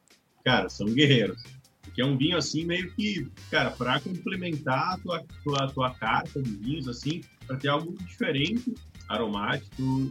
cara, 0.44 0.68
são 0.68 0.86
guerreiros. 0.86 1.42
Porque 1.82 2.00
é 2.00 2.06
um 2.06 2.16
vinho 2.16 2.36
assim, 2.36 2.64
meio 2.64 2.92
que, 2.94 3.28
cara, 3.50 3.70
para 3.72 3.98
complementar 3.98 4.94
a 4.94 4.98
tua, 4.98 5.24
tua, 5.42 5.66
tua 5.68 5.90
carta 5.94 6.40
de 6.40 6.50
vinhos, 6.50 6.86
assim, 6.86 7.22
para 7.44 7.56
ter 7.56 7.68
algo 7.68 7.96
diferente, 8.04 8.72
aromático. 9.08 10.08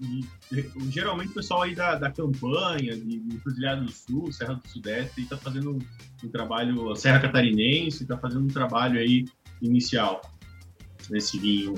E, 0.00 0.24
geralmente 0.90 1.30
o 1.30 1.34
pessoal 1.34 1.62
aí 1.62 1.74
da, 1.74 1.96
da 1.96 2.10
campanha, 2.10 2.96
de, 2.96 3.18
de 3.18 3.36
Cruzilhada 3.38 3.82
do 3.82 3.92
Sul, 3.92 4.32
Serra 4.32 4.54
do 4.54 4.68
Sudeste, 4.68 5.22
está 5.22 5.36
fazendo 5.36 5.72
um, 5.72 5.78
um 6.24 6.28
trabalho, 6.28 6.94
Serra 6.96 7.20
Catarinense, 7.20 8.02
está 8.02 8.16
fazendo 8.16 8.44
um 8.44 8.48
trabalho 8.48 8.98
aí 8.98 9.24
inicial 9.62 10.20
nesse 11.10 11.38
vinho, 11.38 11.72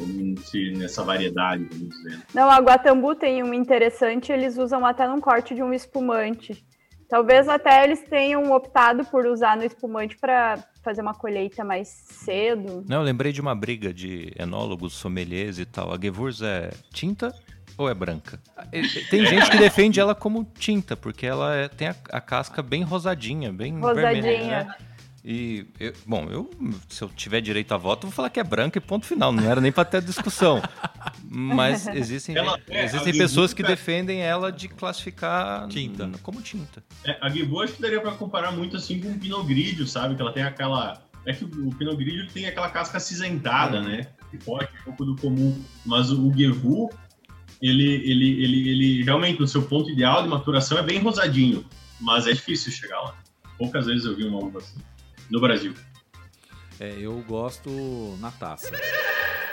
nessa 0.77 1.05
variedade, 1.05 1.65
vamos 1.71 1.89
dizer. 1.89 2.23
Não, 2.35 2.51
a 2.51 2.59
Guatambu 2.59 3.15
tem 3.15 3.43
um 3.43 3.53
interessante, 3.53 4.33
eles 4.33 4.57
usam 4.57 4.85
até 4.85 5.07
num 5.07 5.21
corte 5.21 5.55
de 5.55 5.63
um 5.63 5.73
espumante. 5.73 6.65
Talvez 7.09 7.49
até 7.49 7.85
eles 7.85 8.03
tenham 8.03 8.53
optado 8.53 9.05
por 9.07 9.27
usar 9.27 9.57
no 9.57 9.65
espumante 9.65 10.17
para 10.19 10.63
fazer 10.83 11.01
uma 11.01 11.15
colheita 11.15 11.65
mais 11.65 11.89
cedo. 11.89 12.85
Não, 12.87 12.99
eu 12.99 13.03
lembrei 13.03 13.33
de 13.33 13.41
uma 13.41 13.55
briga 13.55 13.95
de 13.95 14.31
enólogos, 14.39 14.93
sommeliers 14.93 15.59
e 15.59 15.65
tal. 15.65 15.93
A 15.93 15.99
Gewurz 15.99 16.43
é 16.43 16.71
tinta 16.93 17.35
ou 17.79 17.89
é 17.89 17.95
branca? 17.95 18.39
Tem 19.11 19.25
gente 19.27 19.51
que 19.51 19.57
defende 19.57 19.99
ela 20.01 20.15
como 20.15 20.45
tinta, 20.59 20.97
porque 20.97 21.25
ela 21.25 21.55
é- 21.55 21.69
tem 21.69 21.89
a, 21.89 21.97
a 22.11 22.21
casca 22.21 22.63
bem 22.63 22.83
rosadinha, 22.83 23.53
bem 23.53 23.79
Rosadinha. 23.79 24.23
vermelha. 24.23 24.65
né? 24.65 24.75
E, 25.25 25.67
eu- 25.79 25.93
bom, 26.07 26.27
eu, 26.31 26.49
se 26.89 27.03
eu 27.03 27.09
tiver 27.11 27.41
direito 27.41 27.73
a 27.73 27.77
voto, 27.77 28.07
eu 28.07 28.11
vou 28.11 28.15
falar 28.17 28.31
que 28.31 28.41
é 28.41 28.45
branca 28.45 28.79
e 28.79 28.81
ponto 28.81 29.05
final. 29.05 29.31
Não 29.33 29.51
era 29.51 29.61
nem 29.61 29.71
para 29.71 29.85
ter 29.85 30.01
discussão. 30.03 30.63
Mas 31.25 31.87
existem, 31.95 32.37
Ela- 32.37 32.59
é, 32.69 32.85
existem 32.85 33.13
pessoas 33.17 33.53
que 33.53 33.63
é- 33.63 33.67
defendem 33.67 34.21
ela 34.23 34.51
de 34.51 34.69
classificar 34.69 35.67
Tinta. 35.69 36.11
como 36.23 36.41
tinta. 36.41 36.83
É, 37.05 37.19
a 37.21 37.29
Gibu 37.29 37.61
acho 37.61 37.75
que 37.75 37.83
daria 37.83 38.01
pra 38.01 38.13
comparar 38.13 38.53
muito 38.53 38.77
assim 38.77 39.01
com 39.01 39.09
o 39.11 39.19
Pinot 39.19 39.45
Grigio, 39.47 39.87
sabe? 39.87 40.15
Que 40.15 40.23
ela 40.23 40.33
tem 40.33 40.43
aquela. 40.45 41.03
É 41.27 41.33
que 41.33 41.45
o 41.45 41.71
Pinot 41.77 41.97
Grigio 41.97 42.27
tem 42.29 42.47
aquela 42.47 42.71
casca 42.71 42.97
acinzentada, 42.97 43.83
né? 43.83 44.07
Que 44.31 44.39
pode 44.39 44.69
um 44.81 44.85
pouco 44.85 45.05
do 45.05 45.17
comum. 45.17 45.63
Mas 45.85 46.11
o, 46.11 46.27
o 46.29 46.33
Gevu, 46.35 46.89
ele, 47.61 47.85
ele, 47.85 48.43
ele, 48.43 48.69
ele 48.69 49.03
realmente, 49.05 49.41
no 49.41 49.47
seu 49.47 49.63
ponto 49.63 49.91
ideal 49.91 50.23
de 50.23 50.29
maturação, 50.29 50.79
é 50.79 50.83
bem 50.83 51.01
rosadinho. 51.01 51.65
Mas 52.01 52.27
é 52.27 52.33
difícil 52.33 52.71
chegar 52.71 53.01
lá. 53.01 53.15
Poucas 53.57 53.87
vezes 53.87 54.05
eu 54.05 54.15
vi 54.15 54.25
uma 54.25 54.39
uva 54.39 54.59
assim. 54.59 54.79
No 55.31 55.41
Brasil. 55.41 55.75
É, 56.79 56.95
eu 57.01 57.21
gosto 57.27 58.17
na 58.21 58.31
taça. 58.31 58.71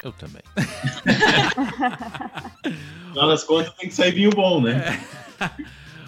Eu 0.04 0.12
também. 0.12 0.44
Afinal 3.10 3.28
das 3.28 3.44
contas, 3.44 3.74
tem 3.74 3.90
que 3.90 3.96
sair 3.96 4.12
vinho 4.12 4.30
bom, 4.30 4.62
né? 4.62 5.04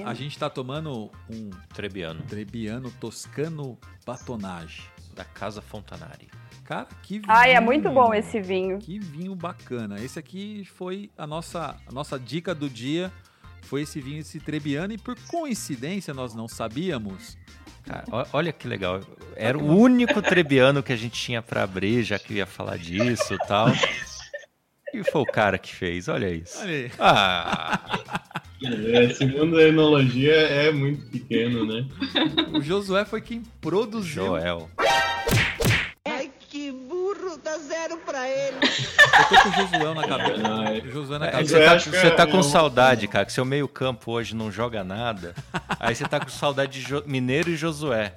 A 0.05 0.13
gente 0.13 0.37
tá 0.37 0.47
tomando 0.49 1.11
um 1.27 1.49
Trebiano, 1.73 2.21
Trebbiano 2.23 2.91
Toscano 2.99 3.79
Batonage. 4.05 4.83
da 5.15 5.25
Casa 5.25 5.61
Fontanari. 5.61 6.29
Cara, 6.67 6.87
que 7.01 7.19
vinho. 7.19 7.31
Ai, 7.31 7.53
é 7.55 7.59
muito 7.61 7.89
bom 7.89 8.13
esse 8.13 8.41
vinho. 8.41 8.77
Que 8.77 8.99
vinho 8.99 9.33
bacana. 9.33 9.99
Esse 10.03 10.19
aqui 10.19 10.67
foi 10.75 11.09
a 11.17 11.25
nossa, 11.25 11.77
a 11.87 11.91
nossa 11.91 12.19
dica 12.19 12.53
do 12.53 12.69
dia. 12.69 13.11
Foi 13.61 13.81
esse 13.81 13.99
vinho, 14.01 14.19
esse 14.19 14.39
Trebbiano. 14.39 14.93
E 14.93 14.97
por 14.97 15.15
coincidência, 15.27 16.13
nós 16.13 16.33
não 16.35 16.47
sabíamos. 16.47 17.37
Cara, 17.85 18.03
olha 18.33 18.51
que 18.51 18.67
legal. 18.67 18.99
Era 19.35 19.57
o 19.57 19.65
único 19.65 20.21
trebiano 20.21 20.83
que 20.83 20.91
a 20.91 20.95
gente 20.97 21.13
tinha 21.19 21.41
pra 21.41 21.63
abrir, 21.63 22.03
já 22.03 22.19
que 22.19 22.33
ia 22.33 22.45
falar 22.45 22.77
disso 22.77 23.33
e 23.33 23.37
tal. 23.47 23.67
E 24.93 25.03
foi 25.09 25.21
o 25.21 25.25
cara 25.25 25.57
que 25.57 25.73
fez, 25.73 26.07
olha 26.09 26.29
isso. 26.29 26.59
Olha 26.61 26.71
aí. 26.71 26.91
Ah, 26.99 27.79
Esse 28.61 29.25
mundo 29.25 29.55
da 29.55 29.63
enologia 29.63 30.33
é 30.33 30.71
muito 30.71 31.05
pequeno, 31.09 31.65
né? 31.65 31.85
O 32.53 32.61
Josué 32.61 33.05
foi 33.05 33.21
quem 33.21 33.41
produziu. 33.61 34.25
Joel. 34.25 34.69
Ai, 36.05 36.31
que 36.49 36.71
burro, 36.71 37.37
dá 37.43 37.57
zero 37.59 37.97
pra 37.97 38.27
ele. 38.29 38.57
Eu 39.19 39.25
tô 39.25 39.43
com 39.43 39.49
o 39.49 39.53
Josué 39.53 39.93
na 39.93 40.07
cabeça. 40.07 40.37
Não, 40.37 40.63
é- 40.67 40.77
O 40.79 40.91
Josué 40.91 41.19
na 41.19 41.27
É, 41.27 41.31
cabeça. 41.31 41.57
você, 41.57 41.65
tá, 41.65 41.77
você 41.99 42.11
tá 42.11 42.23
é- 42.23 42.27
com 42.27 42.39
é 42.39 42.43
saudade, 42.43 43.07
cara, 43.07 43.25
que 43.25 43.31
seu 43.33 43.45
meio 43.45 43.67
campo 43.67 44.11
hoje 44.11 44.35
não 44.35 44.51
joga 44.51 44.83
nada. 44.83 45.33
Aí 45.79 45.95
você 45.95 46.05
tá 46.05 46.19
com 46.19 46.29
saudade 46.29 46.79
de 46.79 46.87
Jo- 46.87 47.03
Mineiro 47.05 47.49
e 47.49 47.55
Josué. 47.55 48.15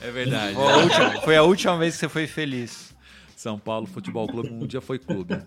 É 0.00 0.10
verdade. 0.10 0.54
Foi 0.54 0.64
a, 0.72 0.76
última, 0.76 1.20
foi 1.22 1.36
a 1.36 1.42
última 1.42 1.76
vez 1.78 1.94
que 1.94 2.00
você 2.00 2.08
foi 2.08 2.26
feliz. 2.26 2.94
São 3.34 3.58
Paulo 3.58 3.86
Futebol 3.86 4.26
Clube 4.26 4.48
um 4.50 4.66
dia 4.66 4.80
foi 4.80 4.98
clube. 4.98 5.38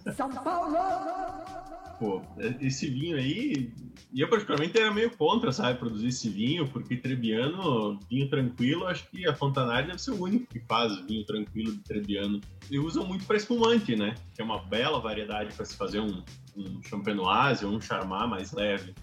Pô, 2.00 2.22
esse 2.62 2.88
vinho 2.90 3.18
aí, 3.18 3.74
e 4.14 4.22
eu 4.22 4.30
particularmente 4.30 4.80
era 4.80 4.90
meio 4.90 5.12
contra, 5.18 5.52
sabe, 5.52 5.78
produzir 5.78 6.08
esse 6.08 6.30
vinho, 6.30 6.66
porque 6.70 6.96
Trebbiano, 6.96 8.00
vinho 8.10 8.30
tranquilo, 8.30 8.88
acho 8.88 9.06
que 9.10 9.28
a 9.28 9.36
Fontanari 9.36 9.88
deve 9.88 10.00
ser 10.02 10.12
o 10.12 10.24
único 10.24 10.48
que 10.48 10.62
faz 10.62 10.98
vinho 11.06 11.26
tranquilo 11.26 11.74
de 11.74 11.80
Trebbiano. 11.80 12.40
E 12.72 12.80
usam 12.80 13.06
muito 13.06 13.26
para 13.26 13.36
espumante, 13.36 13.98
né? 13.98 14.16
Que 14.34 14.42
é 14.42 14.46
uma 14.46 14.60
bela 14.64 15.02
variedade 15.02 15.54
para 15.54 15.66
se 15.66 15.76
fazer 15.76 16.00
um, 16.00 16.24
um 16.56 16.82
champenoise 16.84 17.66
ou 17.66 17.74
um 17.74 17.82
charmat 17.82 18.30
mais 18.30 18.54
leve. 18.54 18.96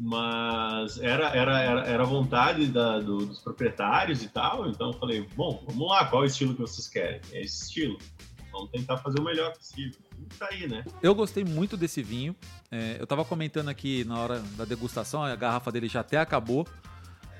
Mas 0.00 0.98
era, 0.98 1.28
era, 1.30 1.60
era, 1.60 1.80
era 1.86 2.04
vontade 2.04 2.66
da- 2.66 2.98
do- 3.00 3.26
dos 3.26 3.40
proprietários 3.40 4.22
e 4.22 4.28
tal, 4.28 4.68
então 4.68 4.88
eu 4.88 4.98
falei, 4.98 5.26
bom, 5.36 5.62
vamos 5.68 5.88
lá, 5.88 6.04
qual 6.06 6.22
é 6.22 6.24
o 6.24 6.28
estilo 6.28 6.54
que 6.54 6.60
vocês 6.60 6.88
querem? 6.88 7.20
É 7.32 7.42
esse 7.42 7.64
estilo. 7.64 7.98
Vamos 8.58 8.70
tentar 8.72 8.96
fazer 8.98 9.20
o 9.20 9.24
melhor 9.24 9.52
possível. 9.52 9.98
E 10.18 10.24
tá 10.34 10.48
aí, 10.50 10.66
né? 10.66 10.84
Eu 11.00 11.14
gostei 11.14 11.44
muito 11.44 11.76
desse 11.76 12.02
vinho. 12.02 12.34
É, 12.70 12.96
eu 12.98 13.06
tava 13.06 13.24
comentando 13.24 13.68
aqui 13.68 14.04
na 14.04 14.18
hora 14.18 14.40
da 14.56 14.64
degustação, 14.64 15.22
a 15.22 15.34
garrafa 15.36 15.70
dele 15.70 15.88
já 15.88 16.00
até 16.00 16.18
acabou. 16.18 16.66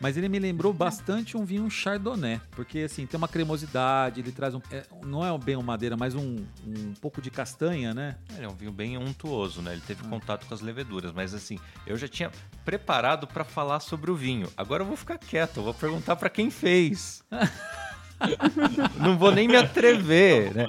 Mas 0.01 0.17
ele 0.17 0.29
me 0.29 0.39
lembrou 0.39 0.73
bastante 0.73 1.37
um 1.37 1.45
vinho 1.45 1.69
chardonnay. 1.69 2.41
Porque, 2.53 2.81
assim, 2.81 3.05
tem 3.05 3.19
uma 3.19 3.27
cremosidade, 3.27 4.21
ele 4.21 4.31
traz 4.31 4.55
um... 4.55 4.61
é, 4.71 4.85
não 5.05 5.27
é 5.27 5.39
bem 5.39 5.57
uma 5.57 5.65
madeira, 5.65 5.97
mas 5.97 6.15
um, 6.15 6.37
um 6.65 6.95
pouco 7.01 7.21
de 7.21 7.33
castanha, 7.33 7.93
né? 7.93 8.17
Ele 8.37 8.45
é 8.45 8.49
um 8.49 8.55
vinho 8.55 8.71
bem 8.71 8.97
untuoso, 8.97 9.61
né? 9.61 9.73
Ele 9.73 9.83
teve 9.85 10.05
contato 10.05 10.47
com 10.47 10.55
as 10.55 10.61
leveduras, 10.61 11.13
mas 11.13 11.35
assim, 11.35 11.59
eu 11.85 11.97
já 11.97 12.07
tinha 12.07 12.31
preparado 12.65 13.27
pra 13.27 13.43
falar 13.43 13.81
sobre 13.81 14.09
o 14.09 14.15
vinho. 14.15 14.49
Agora 14.57 14.85
eu 14.85 14.87
vou 14.87 14.97
ficar 14.97 15.19
quieto, 15.19 15.57
eu 15.57 15.65
vou 15.65 15.75
perguntar 15.75 16.15
pra 16.15 16.31
quem 16.31 16.49
fez. 16.49 17.25
Não 19.01 19.17
vou 19.17 19.31
nem 19.33 19.47
me 19.49 19.57
atrever, 19.57 20.55
né? 20.55 20.69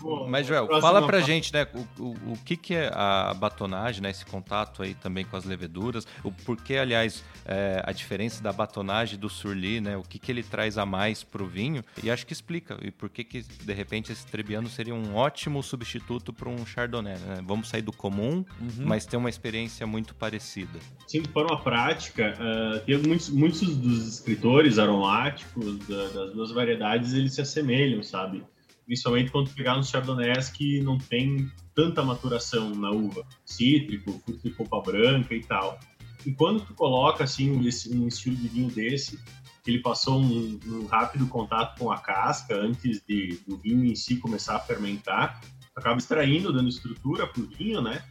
Bom, 0.00 0.28
Mas, 0.28 0.46
Joel, 0.46 0.66
próxima 0.66 0.88
fala 0.92 1.06
pra 1.06 1.20
gente, 1.20 1.52
né, 1.52 1.66
o, 1.74 2.02
o, 2.02 2.10
o 2.32 2.38
que, 2.44 2.56
que 2.56 2.74
é 2.74 2.90
a 2.92 3.32
batonagem, 3.34 4.02
né, 4.02 4.10
esse 4.10 4.26
contato 4.26 4.82
aí 4.82 4.94
também 4.94 5.24
com 5.24 5.36
as 5.36 5.44
leveduras, 5.44 6.04
o 6.24 6.32
porquê, 6.32 6.76
aliás, 6.76 7.22
é, 7.46 7.80
a 7.86 7.92
diferença 7.92 8.42
da 8.42 8.52
batonagem 8.52 9.16
do 9.18 9.28
surli, 9.28 9.80
né, 9.80 9.96
o 9.96 10.02
que, 10.02 10.18
que 10.18 10.32
ele 10.32 10.42
traz 10.42 10.76
a 10.76 10.84
mais 10.84 11.22
pro 11.22 11.46
vinho, 11.46 11.84
e 12.02 12.10
acho 12.10 12.26
que 12.26 12.32
explica, 12.32 12.76
e 12.82 12.90
por 12.90 13.08
que 13.08 13.22
que, 13.22 13.42
de 13.42 13.72
repente, 13.72 14.10
esse 14.10 14.26
Trebbiano 14.26 14.68
seria 14.68 14.94
um 14.94 15.14
ótimo 15.14 15.62
substituto 15.62 16.32
para 16.32 16.48
um 16.48 16.66
Chardonnay, 16.66 17.14
né? 17.18 17.38
Vamos 17.44 17.68
sair 17.68 17.82
do 17.82 17.92
comum, 17.92 18.44
Uhum. 18.60 18.84
mas 18.84 19.06
ter 19.06 19.16
uma 19.16 19.28
experiência 19.30 19.86
muito 19.86 20.14
parecida. 20.14 20.78
Sim, 21.06 21.22
de 21.22 21.28
forma 21.28 21.56
prática, 21.62 22.34
ah, 22.40 22.80
tem 22.84 22.98
muitos, 22.98 23.28
muitos 23.28 23.76
dos 23.76 24.14
escritores 24.14 24.78
aromáticos 24.78 25.78
da- 25.86 26.08
das 26.08 26.32
duas 26.32 26.50
variedades, 26.52 26.71
eles 27.12 27.34
se 27.34 27.40
assemelham, 27.40 28.02
sabe? 28.02 28.44
Principalmente 28.86 29.30
quando 29.30 29.50
pegar 29.50 29.78
uns 29.78 29.88
chardonnays 29.88 30.48
que 30.48 30.80
não 30.80 30.98
tem 30.98 31.50
tanta 31.74 32.02
maturação 32.02 32.74
na 32.74 32.90
uva, 32.90 33.24
cítrico, 33.44 34.20
fruto 34.24 34.42
de 34.42 34.50
polpa 34.50 34.80
branca 34.80 35.34
e 35.34 35.42
tal. 35.42 35.78
E 36.26 36.32
quando 36.32 36.64
tu 36.64 36.74
coloca, 36.74 37.24
assim, 37.24 37.50
um 37.50 38.06
estilo 38.06 38.36
de 38.36 38.48
vinho 38.48 38.70
desse, 38.70 39.18
ele 39.66 39.78
passou 39.78 40.20
um, 40.20 40.58
um 40.66 40.86
rápido 40.86 41.26
contato 41.26 41.78
com 41.78 41.90
a 41.90 41.98
casca 41.98 42.54
antes 42.56 43.02
de, 43.06 43.40
do 43.46 43.56
vinho 43.56 43.84
em 43.84 43.94
si 43.94 44.16
começar 44.16 44.56
a 44.56 44.60
fermentar, 44.60 45.40
acaba 45.74 45.98
extraindo, 45.98 46.52
dando 46.52 46.68
estrutura 46.68 47.26
pro 47.26 47.46
vinho, 47.46 47.80
né? 47.80 48.02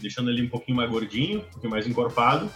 Deixando 0.00 0.30
ele 0.30 0.42
um 0.42 0.48
pouquinho 0.48 0.76
mais 0.76 0.90
gordinho, 0.90 1.40
um 1.40 1.44
pouquinho 1.44 1.70
mais 1.70 1.86
encorpado. 1.86 2.50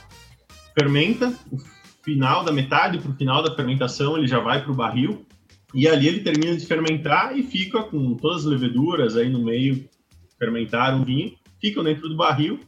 Fermenta, 0.79 1.35
o 1.53 1.59
final 2.03 2.45
da 2.45 2.53
metade 2.53 2.99
pro 2.99 3.13
final 3.15 3.43
da 3.43 3.55
fermentação 3.55 4.17
ele 4.17 4.27
já 4.27 4.39
vai 4.39 4.63
pro 4.63 4.75
barril. 4.75 5.27
E 5.75 5.89
ali 5.89 6.07
ele 6.07 6.21
termina 6.21 6.57
de 6.57 6.65
fermentar 6.65 7.37
e 7.37 7.43
fica 7.43 7.83
com 7.83 8.15
todas 8.15 8.41
as 8.41 8.45
leveduras 8.45 9.17
aí 9.17 9.29
no 9.29 9.43
meio, 9.43 9.89
fermentaram 10.39 11.03
o 11.03 11.05
vinho, 11.05 11.33
ficam 11.61 11.83
dentro 11.83 12.09
do 12.09 12.17
barril 12.17 12.61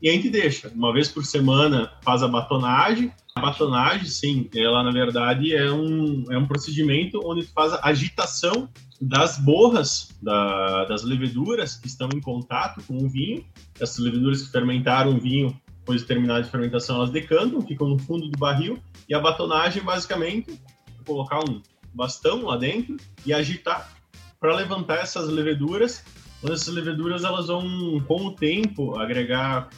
e 0.00 0.08
a 0.08 0.12
gente 0.12 0.28
deixa. 0.30 0.68
Uma 0.74 0.92
vez 0.92 1.08
por 1.08 1.24
semana 1.24 1.92
faz 2.02 2.22
a 2.22 2.28
batonagem. 2.28 3.10
A 3.34 3.40
batonagem, 3.40 4.06
sim, 4.06 4.48
ela 4.54 4.82
na 4.82 4.90
verdade 4.90 5.54
é 5.54 5.70
um, 5.72 6.24
é 6.30 6.38
um 6.38 6.46
procedimento 6.46 7.20
onde 7.24 7.42
faz 7.42 7.72
a 7.72 7.80
agitação 7.88 8.68
das 9.00 9.38
borras 9.38 10.10
da- 10.22 10.84
das 10.86 11.02
leveduras 11.02 11.74
que 11.76 11.86
estão 11.86 12.08
em 12.14 12.20
contato 12.20 12.82
com 12.86 12.96
o 12.96 13.08
vinho. 13.08 13.44
Essas 13.78 13.98
leveduras 13.98 14.42
que 14.42 14.52
fermentaram 14.52 15.16
o 15.16 15.20
vinho, 15.20 15.54
depois 15.80 16.00
de 16.00 16.06
terminar 16.06 16.42
de 16.42 16.50
fermentação, 16.50 16.96
elas 16.96 17.10
decantam, 17.10 17.60
ficam 17.60 17.88
no 17.88 17.98
fundo 17.98 18.28
do 18.28 18.38
barril. 18.38 18.78
E 19.08 19.14
a 19.14 19.20
batonagem, 19.20 19.82
basicamente, 19.82 20.52
é 20.52 21.04
colocar 21.04 21.40
um 21.40 21.60
bastão 21.96 22.42
lá 22.42 22.56
dentro 22.56 22.96
e 23.24 23.32
agitar 23.32 23.90
para 24.38 24.54
levantar 24.54 24.98
essas 24.98 25.28
leveduras. 25.28 26.04
Quando 26.40 26.52
essas 26.52 26.72
leveduras 26.72 27.24
elas 27.24 27.46
vão, 27.46 27.64
com 28.06 28.26
o 28.26 28.32
tempo, 28.32 28.98
agregar 28.98 29.68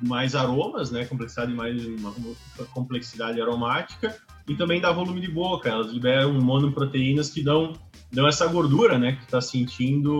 mais 0.00 0.34
aromas, 0.34 0.90
né, 0.90 1.04
complexidade 1.06 1.52
mais 1.54 1.84
uma 1.86 2.12
complexidade 2.72 3.40
aromática 3.40 4.16
e 4.48 4.54
também 4.54 4.80
dá 4.80 4.92
volume 4.92 5.20
de 5.20 5.30
boca. 5.30 5.70
Elas 5.70 5.90
liberam 5.90 6.34
monoproteínas 6.34 7.30
que 7.30 7.42
dão 7.42 7.72
dão 8.12 8.28
essa 8.28 8.46
gordura, 8.46 8.98
né, 8.98 9.12
que 9.12 9.24
tu 9.24 9.30
tá 9.30 9.40
sentindo 9.40 10.12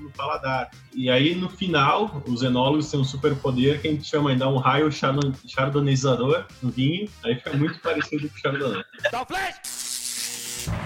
no 0.00 0.10
paladar. 0.16 0.70
E 0.92 1.08
aí 1.08 1.36
no 1.36 1.48
final, 1.48 2.20
os 2.26 2.42
enólogos 2.42 2.90
têm 2.90 2.98
um 2.98 3.04
super 3.04 3.36
poder 3.36 3.80
que 3.80 3.86
a 3.86 3.92
gente 3.92 4.04
chama 4.04 4.32
de 4.32 4.40
dar 4.40 4.48
um 4.48 4.56
raio 4.56 4.90
chardon- 4.90 5.32
chardonnayzador 5.46 6.46
no 6.60 6.68
vinho, 6.68 7.08
aí 7.24 7.36
fica 7.36 7.52
muito 7.52 7.78
parecido 7.78 8.28
com 8.28 8.34
o 8.34 8.38
chardonnay. 8.40 8.84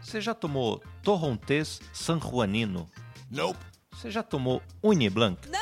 Você 0.00 0.20
já 0.20 0.34
tomou 0.34 0.82
Torrontés 1.02 1.80
San 1.92 2.20
Juanino? 2.20 2.88
Nope. 3.30 3.58
Você 3.92 4.10
já 4.10 4.22
tomou 4.22 4.62
Uniblanc? 4.82 5.38
Não! 5.48 5.60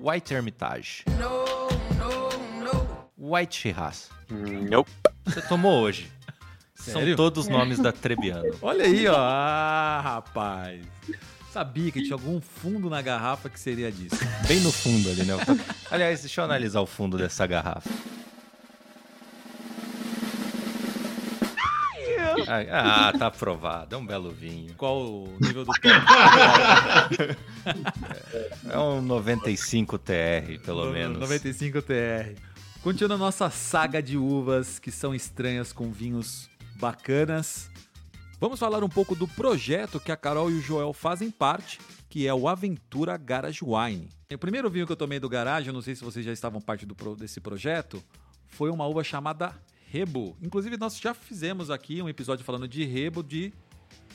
White 0.00 0.32
Hermitage? 0.34 1.04
White 3.16 3.56
Shiraz? 3.56 4.10
Nope. 4.70 4.90
Você 5.24 5.40
tomou 5.42 5.80
hoje. 5.82 6.10
Sério? 6.74 7.08
São 7.08 7.16
todos 7.16 7.48
nomes 7.48 7.78
da 7.78 7.92
Trebiano. 7.92 8.56
Olha 8.62 8.84
aí, 8.84 9.06
ó. 9.08 9.16
Ah, 9.16 10.00
rapaz. 10.02 10.84
Sabia 11.52 11.90
que 11.90 12.02
tinha 12.02 12.14
algum 12.14 12.40
fundo 12.40 12.88
na 12.88 13.02
garrafa 13.02 13.48
que 13.50 13.58
seria 13.58 13.90
disso. 13.90 14.16
Bem 14.46 14.60
no 14.60 14.70
fundo 14.70 15.10
ali, 15.10 15.24
né? 15.24 15.34
Aliás, 15.90 16.20
deixa 16.20 16.40
eu 16.40 16.44
analisar 16.44 16.80
o 16.80 16.86
fundo 16.86 17.18
dessa 17.18 17.44
garrafa. 17.46 17.90
Ah, 22.46 23.12
tá 23.18 23.26
aprovado. 23.26 23.94
É 23.94 23.98
um 23.98 24.06
belo 24.06 24.30
vinho. 24.30 24.74
Qual 24.74 25.00
o 25.00 25.36
nível 25.40 25.64
do 25.64 25.72
tom? 25.72 25.88
É 28.70 28.78
um 28.78 29.02
95 29.02 29.98
TR, 29.98 30.58
pelo 30.64 30.92
menos. 30.92 31.18
95 31.18 31.82
TR. 31.82 32.40
Continuando 32.82 33.14
a 33.14 33.18
nossa 33.26 33.50
saga 33.50 34.02
de 34.02 34.16
uvas 34.16 34.78
que 34.78 34.90
são 34.90 35.14
estranhas 35.14 35.72
com 35.72 35.90
vinhos 35.90 36.48
bacanas. 36.76 37.70
Vamos 38.40 38.60
falar 38.60 38.84
um 38.84 38.88
pouco 38.88 39.16
do 39.16 39.26
projeto 39.26 39.98
que 39.98 40.12
a 40.12 40.16
Carol 40.16 40.50
e 40.50 40.54
o 40.54 40.60
Joel 40.60 40.92
fazem 40.92 41.28
parte, 41.30 41.80
que 42.08 42.26
é 42.26 42.32
o 42.32 42.46
Aventura 42.48 43.16
Garage 43.16 43.60
Wine. 43.64 44.08
O 44.32 44.38
primeiro 44.38 44.70
vinho 44.70 44.86
que 44.86 44.92
eu 44.92 44.96
tomei 44.96 45.18
do 45.18 45.28
garagem, 45.28 45.68
eu 45.68 45.74
não 45.74 45.82
sei 45.82 45.96
se 45.96 46.04
vocês 46.04 46.24
já 46.24 46.32
estavam 46.32 46.60
parte 46.60 46.86
do 46.86 46.94
desse 47.16 47.40
projeto, 47.40 48.02
foi 48.46 48.70
uma 48.70 48.86
uva 48.86 49.02
chamada 49.02 49.52
Rebo. 49.90 50.36
Inclusive, 50.42 50.76
nós 50.76 50.98
já 50.98 51.14
fizemos 51.14 51.70
aqui 51.70 52.02
um 52.02 52.08
episódio 52.08 52.44
falando 52.44 52.68
de 52.68 52.84
Rebo 52.84 53.22
de 53.22 53.52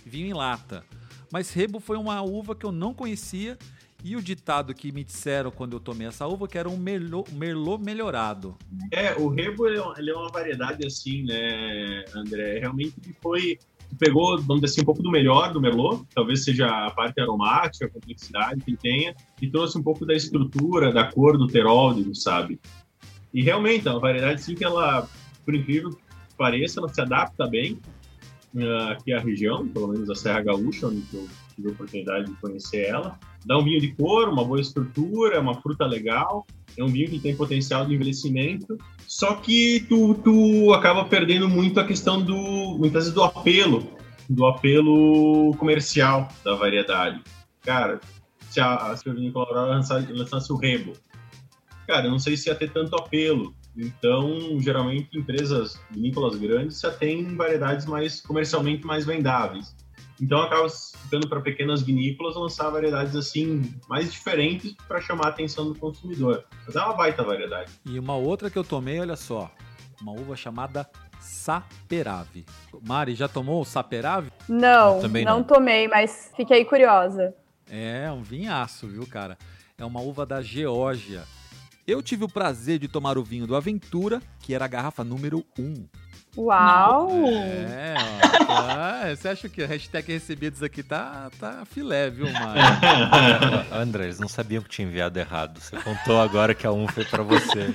vinho 0.06 0.28
em 0.28 0.34
lata. 0.34 0.84
Mas 1.32 1.52
Rebo 1.52 1.80
foi 1.80 1.98
uma 1.98 2.22
uva 2.22 2.56
que 2.56 2.66
eu 2.66 2.72
não 2.72 2.94
conhecia 2.94 3.58
e 4.04 4.16
o 4.16 4.22
ditado 4.22 4.74
que 4.74 4.92
me 4.92 5.04
disseram 5.04 5.50
quando 5.50 5.74
eu 5.74 5.80
tomei 5.80 6.06
essa 6.08 6.28
uva 6.28 6.48
que 6.48 6.58
era 6.58 6.70
um 6.70 6.78
merlot, 6.78 7.32
merlot 7.34 7.82
melhorado. 7.84 8.56
É, 8.92 9.16
o 9.16 9.30
Rebo 9.30 9.68
é 9.68 9.82
uma- 9.82 9.96
ele 9.98 10.12
é 10.12 10.16
uma 10.16 10.30
variedade 10.30 10.86
assim, 10.86 11.24
né, 11.24 12.04
André? 12.14 12.60
Realmente 12.60 12.94
ele 13.04 13.16
foi. 13.22 13.58
Pegou, 14.00 14.38
vamos 14.42 14.62
dizer 14.62 14.74
assim, 14.74 14.82
um 14.82 14.86
pouco 14.86 15.04
do 15.04 15.12
melhor 15.12 15.54
do 15.54 15.62
Merlot, 15.62 16.04
talvez 16.16 16.44
seja 16.44 16.66
a 16.68 16.90
parte 16.90 17.22
aromática, 17.22 17.86
a 17.86 17.90
complexidade 17.90 18.60
que 18.62 18.76
tenha, 18.76 19.14
e 19.40 19.48
trouxe 19.48 19.78
um 19.78 19.84
pouco 19.84 20.04
da 20.04 20.16
estrutura, 20.16 20.92
da 20.92 21.12
cor 21.12 21.38
do 21.38 21.46
terólido, 21.46 22.16
sabe? 22.16 22.60
E 23.32 23.44
realmente 23.44 23.88
é 23.88 23.92
uma 23.92 24.00
variedade 24.00 24.42
assim 24.42 24.56
que 24.56 24.64
ela, 24.64 25.08
por 25.44 25.56
incrível 25.56 25.92
que 25.92 26.04
pareça, 26.38 26.80
ela 26.80 26.90
se 26.90 27.02
adapta 27.02 27.48
bem 27.48 27.80
ah, 28.58 28.92
aqui 28.92 29.14
à 29.14 29.20
região, 29.20 29.68
pelo 29.68 29.90
menos 29.90 30.10
a 30.10 30.16
Serra 30.16 30.42
Gaúcha, 30.42 30.88
onde 30.88 31.04
eu 31.14 31.28
tive 31.56 31.70
a 31.70 31.72
oportunidade 31.72 32.26
de 32.26 32.34
conhecer 32.40 32.86
ela. 32.88 33.20
Dá 33.46 33.58
um 33.58 33.64
vinho 33.64 33.82
de 33.82 33.94
cor, 33.94 34.30
uma 34.30 34.46
boa 34.46 34.62
estrutura, 34.62 35.40
uma 35.40 35.56
fruta 35.62 35.86
legal, 35.86 36.46
é 36.78 36.84
um 36.84 36.88
vinho 36.88 37.10
que 37.10 37.20
tem 37.20 37.36
potencial 37.36 37.86
de 37.86 37.94
envelhecimento, 37.94 38.78
só 39.08 39.36
que 39.36 39.86
tu, 39.90 40.16
tu 40.16 40.74
acaba 40.74 41.06
perdendo 41.06 41.50
muito 41.50 41.80
a 41.80 41.86
questão 41.86 42.22
do, 42.22 42.78
muitas 42.78 43.04
vezes, 43.04 43.14
do 43.14 43.24
apelo, 43.24 43.88
do 44.30 44.46
apelo 44.46 45.56
comercial 45.58 46.28
da 46.44 46.56
variedade. 46.56 47.22
Cara, 47.62 48.00
se 48.50 48.60
a, 48.60 48.96
se 48.96 49.10
a 49.10 49.14
Vinícola 49.14 49.66
lançasse 49.66 50.54
o 50.54 50.56
Rebo, 50.56 50.94
cara, 51.88 52.06
eu 52.06 52.12
não 52.12 52.20
sei 52.20 52.38
se 52.38 52.50
ia 52.50 52.56
ter 52.56 52.72
tanto 52.72 52.96
apelo. 52.96 53.54
Então, 53.76 54.60
geralmente, 54.60 55.18
empresas 55.18 55.80
vinícolas 55.90 56.36
grandes 56.36 56.80
já 56.80 56.92
têm 56.92 57.36
variedades 57.36 57.86
mais 57.86 58.22
comercialmente 58.22 58.86
mais 58.86 59.06
vendáveis. 59.06 59.76
Então, 60.22 60.40
acaba 60.42 60.70
ficando 60.70 61.28
para 61.28 61.42
pequenas 61.42 61.82
vinícolas 61.82 62.36
lançar 62.36 62.70
variedades 62.70 63.16
assim 63.16 63.74
mais 63.90 64.12
diferentes 64.12 64.74
para 64.88 65.02
chamar 65.02 65.26
a 65.26 65.30
atenção 65.30 65.66
do 65.66 65.76
consumidor. 65.76 66.46
Mas 66.66 66.76
é 66.76 66.80
uma 66.80 66.94
baita 66.94 67.24
variedade. 67.24 67.72
E 67.86 67.98
uma 67.98 68.16
outra 68.16 68.50
que 68.50 68.58
eu 68.58 68.64
tomei, 68.64 69.00
olha 69.00 69.16
só, 69.16 69.52
uma 70.02 70.12
uva 70.12 70.36
chamada 70.36 70.88
Saperave. 71.20 72.46
Mari, 72.86 73.16
já 73.16 73.28
tomou 73.28 73.62
o 73.62 73.66
Saperave? 73.66 74.30
Não, 74.48 75.02
não 75.02 75.24
não. 75.24 75.44
tomei, 75.44 75.88
mas 75.88 76.32
fiquei 76.36 76.64
curiosa. 76.66 77.34
É 77.70 78.12
um 78.12 78.22
vinhaço, 78.22 78.88
viu, 78.88 79.08
cara? 79.08 79.38
É 79.78 79.86
uma 79.86 80.02
uva 80.02 80.26
da 80.26 80.42
Geórgia. 80.42 81.24
Eu 81.86 82.02
tive 82.02 82.24
o 82.24 82.30
prazer 82.30 82.80
de 82.80 82.88
tomar 82.88 83.18
o 83.18 83.24
vinho 83.24 83.46
do 83.46 83.56
Aventura, 83.56 84.22
que 84.40 84.54
era 84.54 84.64
a 84.64 84.70
garrafa 84.70 85.04
número 85.04 85.44
1. 85.60 85.86
Uau! 86.38 87.10
É, 87.12 87.96
ó, 88.42 88.46
tá, 88.46 89.16
você 89.16 89.28
acha 89.28 89.50
que 89.50 89.62
a 89.62 89.68
hashtag 89.68 90.14
recebidos 90.14 90.64
aqui 90.64 90.82
tá, 90.82 91.30
tá 91.40 91.64
filé, 91.66 92.10
viu, 92.10 92.32
Mari? 92.32 92.60
André, 93.72 94.06
eles 94.06 94.20
não 94.20 94.30
sabiam 94.30 94.64
que 94.64 94.70
tinha 94.70 94.88
enviado 94.88 95.20
errado. 95.20 95.60
Você 95.60 95.76
contou 95.78 96.22
agora 96.22 96.56
que 96.56 96.66
a 96.66 96.72
um 96.72 96.88
foi 96.88 97.04
pra 97.04 97.22
você. 97.22 97.74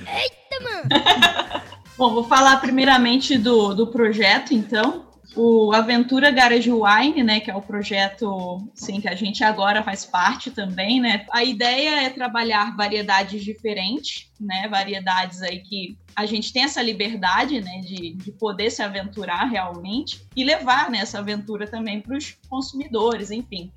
Bom, 1.95 2.13
vou 2.13 2.23
falar 2.23 2.57
primeiramente 2.59 3.37
do, 3.37 3.75
do 3.75 3.87
projeto, 3.87 4.53
então. 4.53 5.08
O 5.41 5.71
Aventura 5.71 6.31
Garage 6.31 6.69
Wine, 6.69 7.23
né, 7.23 7.39
que 7.39 7.49
é 7.49 7.55
o 7.55 7.61
projeto 7.61 8.61
sim, 8.75 8.99
que 8.99 9.07
a 9.07 9.15
gente 9.15 9.41
agora 9.41 9.81
faz 9.81 10.05
parte 10.05 10.51
também, 10.51 10.99
né? 10.99 11.25
A 11.31 11.45
ideia 11.45 12.03
é 12.03 12.09
trabalhar 12.09 12.75
variedades 12.75 13.41
diferentes, 13.41 14.29
né? 14.37 14.67
Variedades 14.67 15.41
aí 15.41 15.61
que 15.61 15.97
a 16.13 16.25
gente 16.25 16.51
tem 16.51 16.65
essa 16.65 16.81
liberdade, 16.81 17.61
né, 17.61 17.79
de, 17.79 18.15
de 18.15 18.33
poder 18.33 18.69
se 18.69 18.83
aventurar 18.83 19.45
realmente 19.45 20.21
e 20.35 20.43
levar 20.43 20.91
né, 20.91 20.97
essa 20.97 21.19
aventura 21.19 21.65
também 21.65 22.01
para 22.01 22.17
os 22.17 22.35
consumidores, 22.49 23.31
enfim. 23.31 23.71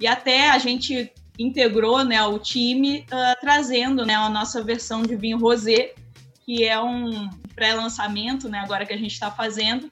E 0.00 0.06
até 0.06 0.48
a 0.48 0.56
gente 0.56 1.12
integrou, 1.38 2.02
né, 2.02 2.24
o 2.24 2.38
time 2.38 3.04
ah, 3.10 3.36
trazendo, 3.38 4.06
né, 4.06 4.14
a 4.14 4.30
nossa 4.30 4.64
versão 4.64 5.02
de 5.02 5.14
vinho 5.16 5.38
rosé, 5.38 5.92
que 6.46 6.64
é 6.64 6.80
um 6.80 7.28
pré-lançamento, 7.54 8.48
né, 8.48 8.60
agora 8.60 8.86
que 8.86 8.94
a 8.94 8.98
gente 8.98 9.12
está 9.12 9.30
fazendo, 9.30 9.90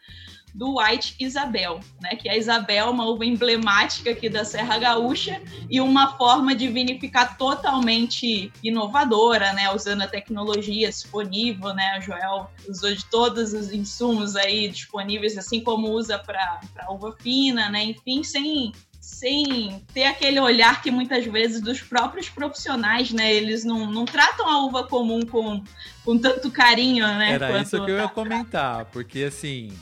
do 0.55 0.79
White 0.79 1.17
Isabel, 1.19 1.81
né, 2.01 2.11
que 2.11 2.29
a 2.29 2.37
Isabel 2.37 2.87
é 2.87 2.91
uma 2.91 3.07
uva 3.07 3.25
emblemática 3.25 4.11
aqui 4.11 4.29
da 4.29 4.45
Serra 4.45 4.79
Gaúcha 4.79 5.41
e 5.71 5.81
uma 5.81 6.17
forma 6.17 6.55
de 6.55 6.69
vinificar 6.69 7.39
totalmente 7.39 8.53
inovadora, 8.63 9.53
né, 9.55 9.73
usando 9.75 10.03
a 10.03 10.07
tecnologia 10.07 10.89
disponível, 10.89 11.75
né, 11.75 11.95
a 11.97 12.01
Joel? 12.01 12.51
Usou 12.69 12.95
de 12.95 13.05
todos 13.07 13.55
os 13.55 13.73
insumos 13.73 14.37
aí 14.37 14.69
disponíveis, 14.69 15.39
assim 15.39 15.61
como 15.61 15.91
usa 15.91 16.19
para 16.19 16.61
uva 16.91 17.17
fina, 17.19 17.71
né, 17.71 17.85
enfim, 17.85 18.23
sem 18.23 18.73
sem 19.03 19.85
ter 19.93 20.05
aquele 20.05 20.39
olhar 20.39 20.81
que 20.81 20.89
muitas 20.89 21.27
vezes 21.27 21.61
dos 21.61 21.83
próprios 21.83 22.29
profissionais, 22.29 23.11
né, 23.11 23.35
eles 23.35 23.65
não, 23.65 23.91
não 23.91 24.05
tratam 24.05 24.49
a 24.49 24.65
uva 24.65 24.85
comum 24.85 25.27
com, 25.27 25.63
com 26.05 26.17
tanto 26.17 26.49
carinho, 26.53 27.05
né, 27.05 27.33
Era 27.33 27.49
quanto 27.49 27.67
isso 27.67 27.85
que 27.85 27.91
eu 27.91 27.97
ia 27.97 28.09
comentar, 28.09 28.85
porque 28.87 29.25
assim, 29.25 29.73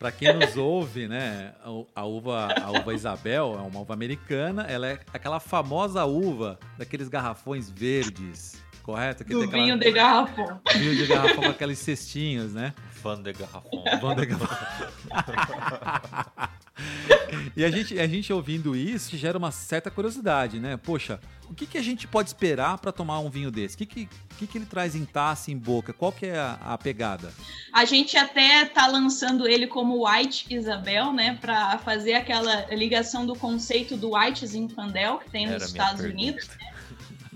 pra 0.00 0.10
quem 0.10 0.32
nos 0.32 0.56
ouve, 0.56 1.06
né, 1.06 1.52
a- 1.62 2.00
a 2.00 2.04
uva, 2.06 2.48
a 2.58 2.70
uva 2.70 2.94
Isabel 2.94 3.54
é 3.58 3.62
uma 3.62 3.80
uva 3.80 3.92
americana, 3.92 4.62
ela 4.62 4.86
é 4.88 4.98
aquela 5.12 5.38
famosa 5.38 6.04
uva 6.06 6.58
daqueles 6.78 7.06
garrafões 7.08 7.68
verdes, 7.68 8.60
correto? 8.82 9.22
Que 9.24 9.34
do 9.34 9.40
tem 9.40 9.48
aquela- 9.48 9.64
vinho 9.64 9.78
de 9.78 9.92
garrafão. 9.92 10.60
vinho 10.74 10.96
de 10.96 11.06
garrafão 11.06 11.42
com 11.44 11.50
aqueles 11.50 11.78
cestinhos, 11.78 12.54
né? 12.54 12.72
Fã 13.02 13.20
de 13.22 13.30
garrafão. 13.34 13.84
Vão 14.00 14.14
de 14.16 14.24
garrafão. 14.26 14.88
E 17.56 17.64
a 17.64 17.70
gente, 17.70 17.98
a 17.98 18.06
gente 18.06 18.32
ouvindo 18.32 18.74
isso 18.74 19.16
gera 19.16 19.36
uma 19.36 19.50
certa 19.50 19.90
curiosidade, 19.90 20.58
né? 20.58 20.76
Poxa, 20.76 21.20
o 21.48 21.54
que, 21.54 21.66
que 21.66 21.78
a 21.78 21.82
gente 21.82 22.06
pode 22.06 22.28
esperar 22.28 22.78
pra 22.78 22.92
tomar 22.92 23.18
um 23.18 23.28
vinho 23.28 23.50
desse? 23.50 23.74
O 23.74 23.78
que, 23.78 23.86
que, 23.86 24.08
que, 24.38 24.46
que 24.46 24.58
ele 24.58 24.66
traz 24.66 24.94
em 24.94 25.04
taça, 25.04 25.50
em 25.50 25.58
boca? 25.58 25.92
Qual 25.92 26.12
que 26.12 26.26
é 26.26 26.38
a, 26.38 26.58
a 26.60 26.78
pegada? 26.78 27.32
A 27.72 27.84
gente 27.84 28.16
até 28.16 28.64
tá 28.64 28.86
lançando 28.86 29.48
ele 29.48 29.66
como 29.66 30.08
White 30.08 30.46
Isabel, 30.48 31.12
né, 31.12 31.38
para 31.40 31.78
fazer 31.78 32.14
aquela 32.14 32.66
ligação 32.74 33.26
do 33.26 33.34
conceito 33.34 33.96
do 33.96 34.16
White 34.16 34.46
Zinfandel 34.46 35.18
que 35.18 35.30
tem 35.30 35.46
nos 35.46 35.56
Era 35.56 35.64
minha 35.64 35.66
Estados 35.66 36.02
pergunta. 36.02 36.22
Unidos. 36.22 36.50
Ah, 36.60 36.69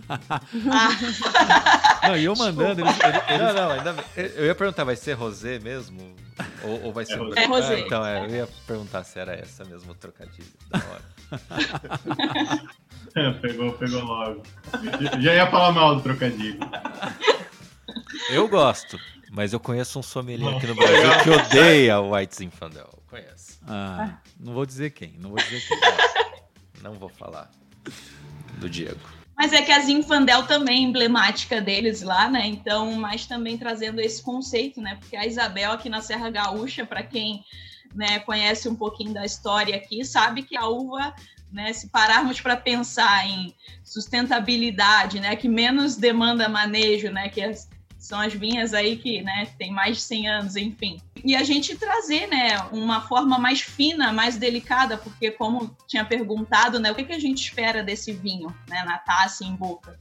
Não, 2.03 2.17
e 2.17 2.25
eu 2.25 2.35
mandando, 2.37 2.81
eles, 2.83 2.99
eles- 3.01 3.23
eles- 3.29 3.39
Não, 3.41 3.55
não, 3.55 3.71
ainda 3.71 3.93
bem. 3.95 4.05
Eu 4.17 4.47
ia 4.47 4.55
perguntar, 4.55 4.85
vai 4.85 4.97
ser 4.97 5.15
rosé 5.15 5.59
mesmo? 5.59 6.15
Ou, 6.63 6.85
ou 6.85 6.93
vai 6.93 7.05
ser... 7.07 7.17
rosé. 7.17 7.41
É 7.43 7.47
rosé. 7.47 7.75
Ah, 7.75 7.79
então, 7.81 8.05
é, 8.07 8.25
eu 8.27 8.31
ia 8.31 8.49
perguntar 8.67 9.05
se 9.05 9.19
era 9.19 9.33
essa 9.35 9.65
mesmo 9.65 9.93
o 9.93 9.95
trocadilho. 9.95 10.47
Da 10.69 10.79
hora. 10.79 11.03
pegou, 13.41 13.73
pegou 13.73 14.03
logo. 14.03 14.43
Já 15.21 15.35
ia 15.35 15.51
falar 15.51 15.73
mal 15.73 15.97
do 15.97 16.03
trocadilho. 16.03 16.59
Eu 18.31 18.49
gosto, 18.49 18.99
mas 19.31 19.53
eu 19.53 19.61
conheço 19.61 19.99
um 19.99 20.03
sommelier 20.03 20.55
aqui 20.57 20.67
no 20.67 20.75
Brasil 20.75 21.23
que 21.23 21.31
odeia 21.31 22.01
o 22.01 22.15
White 22.15 22.37
Zinfandel. 22.37 22.89
Eu 22.93 23.03
conheço. 23.09 23.59
Ah, 23.67 24.19
não 24.39 24.53
vou 24.53 24.67
dizer 24.67 24.91
quem, 24.91 25.17
não 25.21 25.31
vou 25.31 25.39
dizer 25.39 25.61
quem. 25.67 25.79
Não 26.83 26.95
vou 26.95 27.09
falar 27.09 27.51
do 28.59 28.69
Diego. 28.69 29.01
Mas 29.45 29.53
é 29.53 29.61
que 29.61 29.73
a 29.73 29.79
Zinfandel 29.79 30.45
também 30.45 30.79
é 30.79 30.89
emblemática 30.89 31.61
deles 31.61 32.01
lá, 32.01 32.31
né? 32.31 32.47
Então, 32.47 32.93
mas 32.93 33.27
também 33.27 33.59
trazendo 33.59 34.01
esse 34.01 34.23
conceito, 34.23 34.81
né? 34.81 34.97
Porque 34.99 35.15
a 35.15 35.27
Isabel 35.27 35.73
aqui 35.73 35.91
na 35.91 36.01
Serra 36.01 36.31
Gaúcha, 36.31 36.87
para 36.87 37.03
quem 37.03 37.45
né, 37.95 38.21
conhece 38.21 38.71
um 38.71 38.75
pouquinho 38.75 39.13
da 39.13 39.23
história 39.23 39.77
aqui, 39.77 40.03
sabe 40.03 40.45
que 40.45 40.57
a 40.57 40.67
uva, 40.67 41.15
né, 41.53 41.75
se 41.75 41.91
pararmos 41.91 42.41
para 42.41 42.57
pensar 42.57 43.29
em 43.29 43.55
sustentabilidade, 43.85 45.21
né, 45.21 45.37
que 45.37 45.47
menos 45.47 45.95
demanda 45.95 46.49
manejo, 46.49 47.11
né, 47.11 47.29
que 47.29 47.43
são 48.05 48.21
as 48.21 48.35
vinhas 48.35 48.75
aí 48.75 48.97
que, 48.97 49.23
né, 49.23 49.49
tem 49.59 49.73
mais 49.73 49.97
de 49.97 50.03
100 50.03 50.29
anos, 50.29 50.57
enfim. 50.57 51.01
E 51.25 51.35
a 51.35 51.43
gente 51.43 51.75
trazer, 51.75 52.27
né, 52.27 52.59
uma 52.71 53.01
forma 53.01 53.39
mais 53.39 53.63
fina, 53.63 54.13
mais 54.13 54.37
delicada, 54.37 54.99
porque 54.99 55.31
como 55.31 55.75
tinha 55.89 56.05
perguntado, 56.05 56.79
né, 56.79 56.93
o 56.93 56.95
que, 56.95 57.05
que 57.05 57.15
a 57.15 57.19
gente 57.19 57.43
espera 57.43 57.83
desse 57.83 58.13
vinho, 58.13 58.55
né, 58.69 58.83
na 58.85 58.99
taça 58.99 59.43
em 59.43 59.57
boca. 59.57 59.99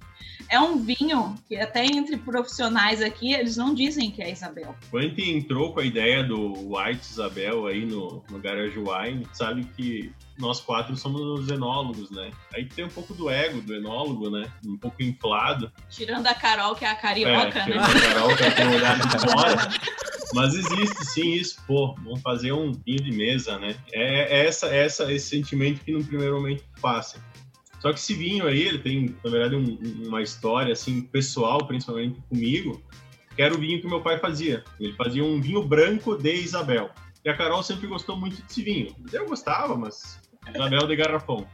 É 0.50 0.60
um 0.60 0.78
vinho 0.78 1.36
que 1.48 1.56
até 1.56 1.86
entre 1.86 2.18
profissionais 2.18 3.02
aqui, 3.02 3.34
eles 3.34 3.58
não 3.58 3.74
dizem 3.74 4.12
que 4.12 4.22
é 4.22 4.32
Isabel. 4.32 4.76
Quando 4.90 5.06
a 5.06 5.08
gente 5.08 5.32
entrou 5.32 5.74
com 5.74 5.80
a 5.80 5.86
ideia 5.86 6.24
do 6.24 6.54
White 6.76 7.06
Isabel 7.12 7.68
aí 7.68 7.86
no, 7.86 8.24
no 8.30 8.40
Garage 8.40 8.78
Wine, 8.78 9.28
sabe 9.34 9.64
que 9.76 10.12
nós 10.38 10.60
quatro 10.60 10.96
somos 10.96 11.50
enólogos, 11.50 12.10
né? 12.12 12.32
Aí 12.54 12.66
tem 12.66 12.86
um 12.86 12.90
pouco 12.90 13.14
do 13.14 13.30
ego 13.30 13.62
do 13.62 13.76
enólogo, 13.76 14.30
né? 14.30 14.52
Um 14.66 14.78
pouco 14.78 15.02
inflado. 15.04 15.72
Tirando 15.90 16.28
a 16.28 16.34
Carol, 16.34 16.76
que 16.76 16.86
é 16.86 16.90
a 16.90 16.96
carioca, 16.96 17.60
é, 17.60 17.66
né? 17.66 17.66
tirando 17.66 17.84
a 17.84 18.02
Carol, 18.02 18.36
que 18.36 18.52
tem 18.52 18.68
um 18.68 18.76
olhar 18.76 19.00
de 19.00 19.20
fora. 19.20 19.70
Mas 20.34 20.56
existe 20.56 21.06
sim 21.06 21.34
isso, 21.34 21.62
pô, 21.68 21.94
vamos 22.04 22.22
fazer 22.22 22.52
um 22.52 22.72
vinho 22.72 23.04
de 23.04 23.12
mesa, 23.12 23.60
né? 23.60 23.76
É, 23.92 24.40
é 24.40 24.48
essa, 24.48 24.68
essa, 24.68 25.14
esse 25.14 25.30
sentimento 25.30 25.84
que 25.84 25.92
no 25.92 26.04
primeiro 26.04 26.36
momento 26.36 26.64
passa. 26.82 27.24
Só 27.84 27.92
que 27.92 28.00
esse 28.00 28.14
vinho 28.14 28.48
aí, 28.48 28.62
ele 28.62 28.80
tem, 28.80 29.14
na 29.22 29.30
verdade, 29.30 29.58
um, 29.58 30.08
uma 30.08 30.22
história, 30.22 30.72
assim, 30.72 31.02
pessoal, 31.02 31.68
principalmente 31.68 32.18
comigo, 32.30 32.82
que 33.36 33.42
era 33.42 33.54
o 33.54 33.60
vinho 33.60 33.82
que 33.82 33.88
meu 33.88 34.00
pai 34.00 34.18
fazia. 34.18 34.64
Ele 34.80 34.94
fazia 34.94 35.22
um 35.22 35.42
vinho 35.42 35.62
branco 35.62 36.16
de 36.16 36.34
Isabel. 36.34 36.92
E 37.26 37.30
a 37.30 37.36
Carol 37.36 37.62
sempre 37.62 37.86
gostou 37.88 38.16
muito 38.16 38.42
desse 38.42 38.64
vinho. 38.64 38.96
Eu 39.12 39.28
gostava, 39.28 39.76
mas 39.76 40.18
Isabel 40.56 40.88
de 40.88 40.96
garrafão. 40.96 41.46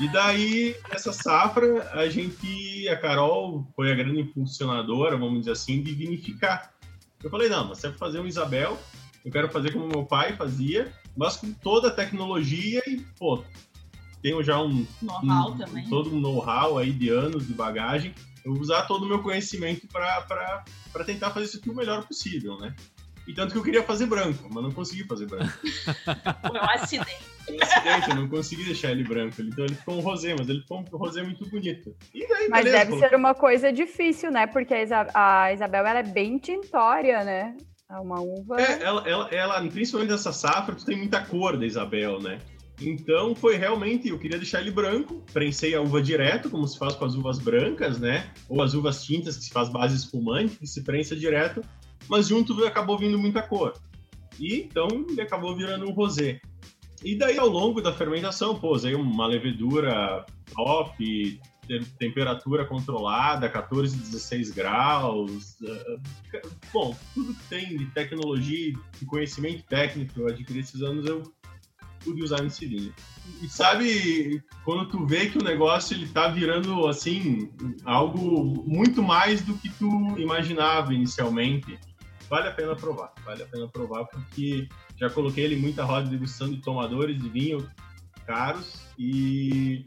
E 0.00 0.08
daí, 0.08 0.74
essa 0.90 1.12
safra, 1.12 1.88
a 1.92 2.08
gente, 2.08 2.88
a 2.88 2.96
Carol 2.96 3.64
foi 3.76 3.92
a 3.92 3.94
grande 3.94 4.22
impulsionadora, 4.22 5.16
vamos 5.16 5.38
dizer 5.38 5.52
assim, 5.52 5.80
de 5.80 5.92
vinificar. 5.92 6.74
Eu 7.22 7.30
falei, 7.30 7.48
não, 7.48 7.68
mas 7.68 7.78
você 7.78 7.90
vai 7.90 7.98
fazer 7.98 8.18
um 8.18 8.26
Isabel, 8.26 8.76
eu 9.24 9.30
quero 9.30 9.48
fazer 9.50 9.72
como 9.72 9.86
meu 9.86 10.04
pai 10.04 10.34
fazia, 10.34 10.92
mas 11.16 11.36
com 11.36 11.52
toda 11.52 11.88
a 11.88 11.92
tecnologia 11.92 12.82
e, 12.88 13.04
pô, 13.16 13.44
tenho 14.22 14.42
já 14.42 14.60
um... 14.60 14.86
Know-how 15.02 15.52
um, 15.52 15.58
também. 15.58 15.88
Todo 15.88 16.14
um 16.14 16.20
know-how 16.20 16.78
aí 16.78 16.92
de 16.92 17.08
anos 17.08 17.46
de 17.46 17.54
bagagem. 17.54 18.14
Eu 18.44 18.52
vou 18.52 18.62
usar 18.62 18.82
todo 18.82 19.04
o 19.04 19.08
meu 19.08 19.22
conhecimento 19.22 19.86
para 19.88 20.64
tentar 21.04 21.30
fazer 21.30 21.46
isso 21.46 21.58
aqui 21.58 21.70
o 21.70 21.74
melhor 21.74 22.06
possível, 22.06 22.56
né? 22.58 22.74
E 23.26 23.34
tanto 23.34 23.52
que 23.52 23.58
eu 23.58 23.62
queria 23.62 23.82
fazer 23.82 24.06
branco, 24.06 24.48
mas 24.50 24.64
não 24.64 24.72
consegui 24.72 25.04
fazer 25.04 25.26
branco. 25.26 25.52
Foi 26.48 26.58
um 26.58 26.70
acidente. 26.70 27.18
Foi 27.44 27.56
um 27.56 27.62
acidente, 27.62 28.08
eu 28.08 28.16
não 28.16 28.28
consegui 28.28 28.64
deixar 28.64 28.90
ele 28.90 29.04
branco. 29.04 29.42
Então 29.42 29.66
ele 29.66 29.74
ficou 29.74 29.96
um 29.96 30.00
rosé, 30.00 30.34
mas 30.38 30.48
ele 30.48 30.62
ficou 30.62 30.80
um 30.80 30.96
rosé 30.96 31.22
muito 31.22 31.46
bonito. 31.46 31.94
E 32.14 32.26
daí, 32.26 32.48
Mas 32.48 32.64
beleza, 32.64 32.78
deve 32.78 32.90
coloquei- 32.92 33.08
ser 33.10 33.16
uma 33.16 33.34
coisa 33.34 33.70
difícil, 33.70 34.30
né? 34.30 34.46
Porque 34.46 34.74
a 35.12 35.52
Isabel 35.52 35.86
ela 35.86 35.98
é 35.98 36.02
bem 36.02 36.38
tintória, 36.38 37.22
né? 37.22 37.54
É 37.90 37.96
uma 37.96 38.18
uva. 38.18 38.60
É, 38.60 38.82
ela, 38.82 39.06
ela, 39.06 39.28
ela, 39.30 39.68
principalmente 39.68 40.10
nessa 40.10 40.32
safra, 40.32 40.74
tu 40.74 40.86
tem 40.86 40.96
muita 40.96 41.20
cor 41.22 41.58
da 41.58 41.66
Isabel, 41.66 42.20
né? 42.22 42.40
Então 42.80 43.34
foi 43.34 43.56
realmente, 43.56 44.08
eu 44.08 44.18
queria 44.18 44.38
deixar 44.38 44.60
ele 44.60 44.70
branco, 44.70 45.24
prensei 45.32 45.74
a 45.74 45.80
uva 45.80 46.00
direto, 46.00 46.48
como 46.48 46.66
se 46.66 46.78
faz 46.78 46.94
com 46.94 47.04
as 47.04 47.14
uvas 47.14 47.38
brancas, 47.38 47.98
né? 47.98 48.30
Ou 48.48 48.62
as 48.62 48.74
uvas 48.74 49.04
tintas, 49.04 49.36
que 49.36 49.44
se 49.44 49.50
faz 49.50 49.68
base 49.68 49.96
espumante, 49.96 50.56
que 50.56 50.66
se 50.66 50.82
prensa 50.82 51.16
direto, 51.16 51.60
mas 52.08 52.28
junto 52.28 52.64
acabou 52.64 52.96
vindo 52.96 53.18
muita 53.18 53.42
cor. 53.42 53.72
E 54.38 54.60
então 54.60 54.86
ele 55.08 55.20
acabou 55.20 55.56
virando 55.56 55.86
um 55.88 55.92
rosé. 55.92 56.40
E 57.04 57.16
daí 57.16 57.38
ao 57.38 57.48
longo 57.48 57.80
da 57.80 57.92
fermentação, 57.92 58.54
pô, 58.58 58.74
usei 58.74 58.94
uma 58.94 59.26
levedura 59.26 60.24
top, 60.52 61.40
te- 61.66 61.84
temperatura 61.98 62.64
controlada, 62.64 63.48
14, 63.48 63.96
16 63.96 64.50
graus. 64.50 65.56
eh, 65.62 66.42
bom, 66.72 66.96
tudo 67.14 67.34
que 67.34 67.44
tem 67.48 67.76
de 67.76 67.86
tecnologia 67.86 68.72
e 69.00 69.04
conhecimento 69.04 69.62
técnico 69.64 70.20
eu 70.20 70.28
adquiri 70.28 70.60
esses 70.60 70.80
anos, 70.82 71.06
eu 71.06 71.22
pude 72.08 72.22
usar 72.22 72.42
nesse 72.42 72.66
vinho. 72.66 72.92
E 73.42 73.48
sabe, 73.48 74.42
quando 74.64 74.88
tu 74.88 75.06
vê 75.06 75.26
que 75.26 75.38
o 75.38 75.44
negócio 75.44 75.94
ele 75.94 76.08
tá 76.08 76.28
virando, 76.28 76.86
assim, 76.88 77.50
algo 77.84 78.64
muito 78.66 79.02
mais 79.02 79.42
do 79.42 79.54
que 79.54 79.68
tu 79.68 80.18
imaginava 80.18 80.94
inicialmente, 80.94 81.78
vale 82.28 82.48
a 82.48 82.52
pena 82.52 82.74
provar. 82.74 83.12
Vale 83.24 83.42
a 83.42 83.46
pena 83.46 83.68
provar 83.68 84.06
porque 84.06 84.66
já 84.96 85.10
coloquei 85.10 85.44
ele 85.44 85.56
muita 85.56 85.84
roda 85.84 86.04
de 86.04 86.10
degustação 86.10 86.50
de 86.50 86.60
tomadores 86.62 87.20
de 87.20 87.28
vinho 87.28 87.68
caros 88.26 88.86
e 88.98 89.84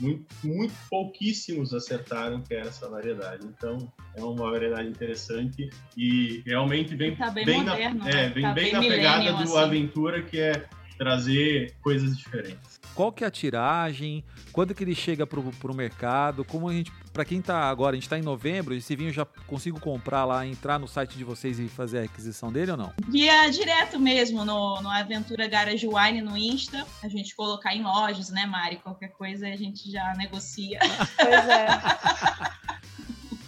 muito, 0.00 0.24
muito 0.42 0.74
pouquíssimos 0.90 1.74
acertaram 1.74 2.40
que 2.42 2.54
era 2.54 2.68
essa 2.68 2.88
variedade. 2.88 3.46
Então, 3.46 3.92
é 4.16 4.22
uma 4.22 4.50
variedade 4.50 4.88
interessante 4.88 5.70
e 5.96 6.42
realmente 6.46 6.94
vem 6.96 7.14
Tá 7.14 7.30
bem 7.30 7.44
bem 7.44 7.62
moderno, 7.62 7.98
na, 7.98 8.04
né? 8.06 8.26
é, 8.26 8.28
vem 8.30 8.42
Tá 8.42 8.52
bem 8.52 8.64
bem 8.64 8.72
na 8.72 8.80
pegada 8.80 9.32
do 9.32 9.42
assim. 9.42 9.58
aventura 9.58 10.22
que 10.22 10.38
é 10.38 10.64
trazer 11.02 11.74
coisas 11.82 12.16
diferentes. 12.16 12.80
Qual 12.94 13.10
que 13.10 13.24
é 13.24 13.26
a 13.26 13.30
tiragem? 13.30 14.22
Quando 14.52 14.74
que 14.74 14.84
ele 14.84 14.94
chega 14.94 15.26
pro, 15.26 15.42
pro 15.42 15.74
mercado? 15.74 16.44
Como 16.44 16.68
a 16.68 16.72
gente, 16.72 16.92
para 17.12 17.24
quem 17.24 17.42
tá 17.42 17.58
agora, 17.62 17.96
a 17.96 17.98
gente 17.98 18.08
tá 18.08 18.18
em 18.18 18.22
novembro, 18.22 18.74
esse 18.74 18.94
vinho 18.94 19.12
já 19.12 19.24
consigo 19.46 19.80
comprar 19.80 20.24
lá, 20.24 20.46
entrar 20.46 20.78
no 20.78 20.86
site 20.86 21.16
de 21.16 21.24
vocês 21.24 21.58
e 21.58 21.68
fazer 21.68 22.00
a 22.00 22.02
aquisição 22.04 22.52
dele 22.52 22.70
ou 22.70 22.76
não? 22.76 22.92
Via 23.08 23.48
direto 23.48 23.98
mesmo 23.98 24.44
no, 24.44 24.80
no 24.80 24.90
Aventura 24.90 25.48
Garage 25.48 25.88
Wine 25.88 26.22
no 26.22 26.36
Insta. 26.36 26.86
A 27.02 27.08
gente 27.08 27.34
colocar 27.34 27.74
em 27.74 27.82
lojas, 27.82 28.30
né, 28.30 28.46
Mari? 28.46 28.76
Qualquer 28.76 29.08
coisa 29.08 29.48
a 29.48 29.56
gente 29.56 29.90
já 29.90 30.14
negocia. 30.14 30.78
Pois 31.16 31.48
é. 31.48 31.68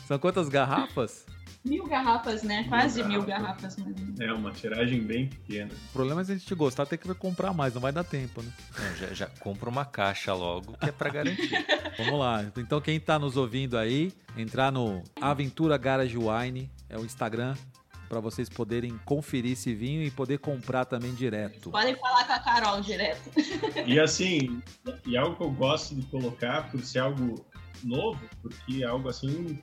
São 0.09 0.19
quantas 0.19 0.49
garrafas? 0.49 1.27
Mil 1.65 1.87
garrafas, 1.87 2.43
né? 2.43 2.65
Quase 2.69 3.03
Mil 3.03 3.09
mil 3.13 3.23
garrafas. 3.23 3.77
garrafas 3.77 3.97
mesmo. 3.97 4.23
É 4.23 4.33
uma 4.33 4.53
tiragem 4.53 5.01
bem 5.01 5.29
pequena. 5.29 5.71
O 5.91 5.93
problema 5.93 6.21
é 6.21 6.25
se 6.25 6.33
a 6.33 6.37
gente 6.37 6.55
gostar, 6.55 6.85
tem 6.85 6.99
que 6.99 7.13
comprar 7.15 7.55
mais, 7.55 7.73
não 7.73 7.81
vai 7.81 7.91
dar 7.93 8.05
tempo, 8.05 8.43
né? 8.43 8.53
Não, 8.79 8.97
já, 8.97 9.15
já 9.15 9.27
compra 9.41 9.71
uma 9.71 9.85
caixa 9.85 10.35
logo, 10.35 10.77
que 10.77 10.89
é 10.89 10.93
pra 10.93 11.09
garantir. 11.11 11.51
Vamos 11.97 12.21
lá. 12.21 12.45
Então 12.57 12.81
quem 12.81 13.01
tá 13.01 13.19
nos 13.19 13.37
ouvindo 13.37 13.79
aí, 13.79 14.13
entrar 14.37 14.71
no 14.71 15.03
Aventura 15.21 15.79
Garage 15.79 16.19
Wine, 16.19 16.71
é 16.89 16.99
o 16.99 17.05
Instagram, 17.05 17.55
para 18.09 18.21
vocês 18.21 18.49
poderem 18.49 18.99
conferir 19.05 19.53
esse 19.53 19.75
vinho 19.75 20.03
e 20.03 20.11
poder 20.11 20.39
comprar 20.39 20.85
também 20.85 21.15
direto. 21.15 21.71
Podem 21.71 21.97
falar 21.97 22.27
com 22.27 22.33
a 22.33 22.39
Carol 22.41 22.81
direto. 22.83 23.31
E 23.87 23.99
assim, 23.99 24.63
e 25.07 25.17
algo 25.17 25.35
que 25.37 25.43
eu 25.43 25.51
gosto 25.51 25.95
de 25.95 26.03
colocar 26.07 26.71
por 26.71 26.81
ser 26.85 26.99
algo 26.99 27.45
novo, 27.83 28.21
porque 28.43 28.83
é 28.83 28.87
algo 28.87 29.09
assim, 29.09 29.59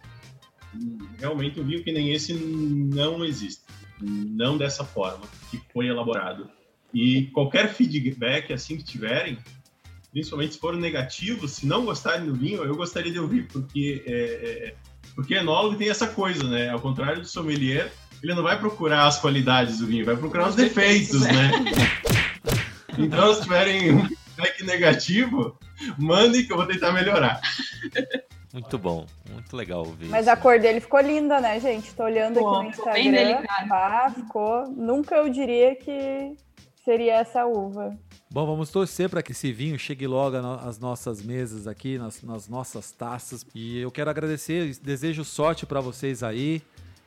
realmente 1.20 1.60
um 1.60 1.64
vinho 1.64 1.84
que 1.84 1.92
nem 1.92 2.14
esse 2.14 2.34
não 2.34 3.24
existe. 3.24 3.62
Não 4.00 4.58
dessa 4.58 4.84
forma 4.84 5.26
que 5.50 5.62
foi 5.72 5.88
elaborado. 5.88 6.50
E 6.94 7.28
qualquer 7.28 7.74
feedback 7.74 8.52
assim 8.52 8.78
que 8.78 8.84
tiverem, 8.84 9.38
principalmente 10.12 10.56
se 10.56 10.60
for 10.60 10.76
negativo, 10.76 11.48
se 11.48 11.66
não 11.66 11.86
gostarem 11.86 12.26
do 12.26 12.34
vinho, 12.34 12.64
eu 12.64 12.76
gostaria 12.76 13.12
de 13.12 13.20
ouvir, 13.20 13.48
porque 13.48 14.04
é, 14.06 14.14
é, 14.14 14.76
porque 15.16 15.36
enólogo 15.36 15.78
tem 15.78 15.90
essa 15.90 16.08
coisa, 16.08 16.44
né? 16.44 16.70
Ao 16.70 16.80
contrário 16.80 17.22
do 17.22 17.28
sommelier, 17.28 17.92
ele 18.24 18.34
não 18.34 18.44
vai 18.44 18.60
procurar 18.60 19.08
as 19.08 19.20
qualidades 19.20 19.80
do 19.80 19.88
vinho, 19.88 20.06
vai 20.06 20.16
procurar 20.16 20.50
os 20.50 20.56
defeitos, 20.56 21.22
né? 21.22 21.52
Então, 22.98 23.34
se 23.34 23.44
tiverem 23.44 23.94
um 23.94 24.06
feedback 24.06 24.64
negativo, 24.64 25.58
mandem 25.98 26.46
que 26.46 26.52
eu 26.52 26.58
vou 26.58 26.68
tentar 26.68 26.92
melhorar. 26.92 27.40
Muito 28.54 28.78
bom, 28.78 29.06
muito 29.30 29.56
legal 29.56 29.80
ouvir 29.80 30.08
Mas 30.10 30.22
isso. 30.22 30.30
a 30.32 30.36
cor 30.38 30.60
dele 30.60 30.80
ficou 30.82 31.00
linda, 31.00 31.40
né, 31.40 31.60
gente? 31.60 31.94
Tô 31.94 32.04
olhando 32.04 32.36
Ficou, 32.36 32.56
aqui 32.56 32.68
no 32.68 32.74
ficou 32.74 32.94
bem 32.94 33.08
Instagram. 33.08 33.34
delicado. 33.36 33.72
Ah, 33.74 34.12
ficou. 34.14 34.68
Nunca 34.72 35.16
eu 35.16 35.30
diria 35.30 35.76
que 35.76 36.36
seria 36.84 37.16
essa 37.16 37.46
uva. 37.46 37.98
Bom, 38.30 38.46
vamos 38.46 38.70
torcer 38.70 39.10
para 39.10 39.22
que 39.22 39.32
esse 39.32 39.52
vinho 39.52 39.78
chegue 39.78 40.08
logo 40.08 40.38
às 40.38 40.80
nossas 40.80 41.22
mesas 41.22 41.68
aqui, 41.68 41.98
nas, 41.98 42.22
nas 42.24 42.48
nossas 42.48 42.92
taças. 42.92 43.46
E 43.54 43.80
eu 43.80 43.92
quero 43.92 44.10
agradecer, 44.10 44.76
desejo 44.82 45.24
sorte 45.24 45.66
para 45.66 45.80
vocês 45.82 46.24
aí 46.24 46.62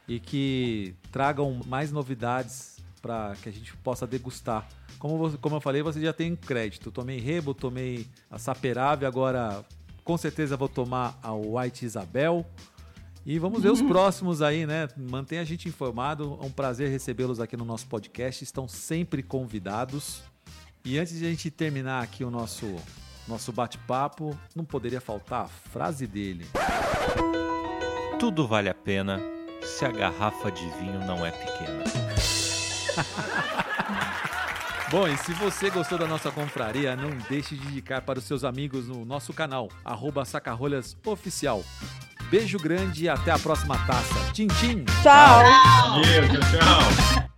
e 0.07 0.20
que 0.20 0.94
tragam 1.11 1.61
mais 1.66 1.90
novidades 1.90 2.78
para 3.00 3.35
que 3.42 3.48
a 3.48 3.52
gente 3.52 3.74
possa 3.78 4.07
degustar. 4.07 4.66
Como, 4.98 5.37
como 5.38 5.57
eu 5.57 5.61
falei, 5.61 5.83
você 5.83 6.00
já 6.00 6.12
tem 6.12 6.35
crédito. 6.37 6.90
Tomei 6.90 7.18
Rebo, 7.18 7.52
tomei 7.54 8.07
a 8.30 8.38
Saperave, 8.38 9.04
agora 9.07 9.64
com 10.05 10.17
certeza 10.17 10.57
vou 10.57 10.69
tomar 10.69 11.19
a 11.23 11.33
White 11.33 11.85
Isabel. 11.85 12.47
E 13.27 13.38
vamos 13.38 13.62
ver 13.62 13.71
os 13.71 13.81
próximos 13.81 14.43
aí, 14.43 14.67
né? 14.67 14.87
Mantenha 14.97 15.40
a 15.40 15.45
gente 15.45 15.67
informado. 15.67 16.38
É 16.43 16.45
um 16.45 16.51
prazer 16.51 16.90
recebê-los 16.90 17.40
aqui 17.40 17.57
no 17.57 17.64
nosso 17.64 17.87
podcast. 17.87 18.45
Estão 18.45 18.69
sempre 18.69 19.23
convidados. 19.23 20.23
E 20.85 20.99
antes 20.99 21.19
de 21.19 21.25
a 21.25 21.31
gente 21.31 21.51
terminar 21.51 22.03
aqui 22.03 22.23
o 22.23 22.31
nosso, 22.31 22.77
nosso 23.27 23.51
bate-papo, 23.51 24.38
não 24.55 24.67
poderia 24.67 25.01
faltar 25.01 25.47
a 25.47 25.49
frase 25.49 26.07
dele. 26.07 26.47
Tudo 28.19 28.47
vale 28.47 28.69
a 28.69 28.75
pena 28.75 29.19
se 29.62 29.87
a 29.87 29.90
garrafa 29.90 30.53
de 30.53 30.69
vinho 30.79 31.01
não 31.07 31.25
é 31.25 31.31
pequena. 31.31 31.85
Bom, 34.90 35.09
e 35.09 35.16
se 35.16 35.33
você 35.33 35.70
gostou 35.70 35.99
da 35.99 36.07
nossa 36.07 36.31
confraria, 36.31 36.94
não 36.94 37.11
deixe 37.29 37.57
de 37.57 37.66
indicar 37.66 38.03
para 38.03 38.18
os 38.18 38.25
seus 38.25 38.44
amigos 38.44 38.87
no 38.87 39.05
nosso 39.05 39.33
canal, 39.33 39.68
arroba 39.85 40.25
Sacarrolhas 40.25 40.97
Oficial. 41.05 41.64
Beijo 42.31 42.59
grande 42.59 43.05
e 43.05 43.09
até 43.09 43.31
a 43.31 43.38
próxima 43.38 43.77
taça. 43.87 44.33
Tchim, 44.33 44.47
tchim. 44.49 44.85
Tchau. 45.03 45.42
Tchau, 46.03 47.20
tchau. 47.20 47.34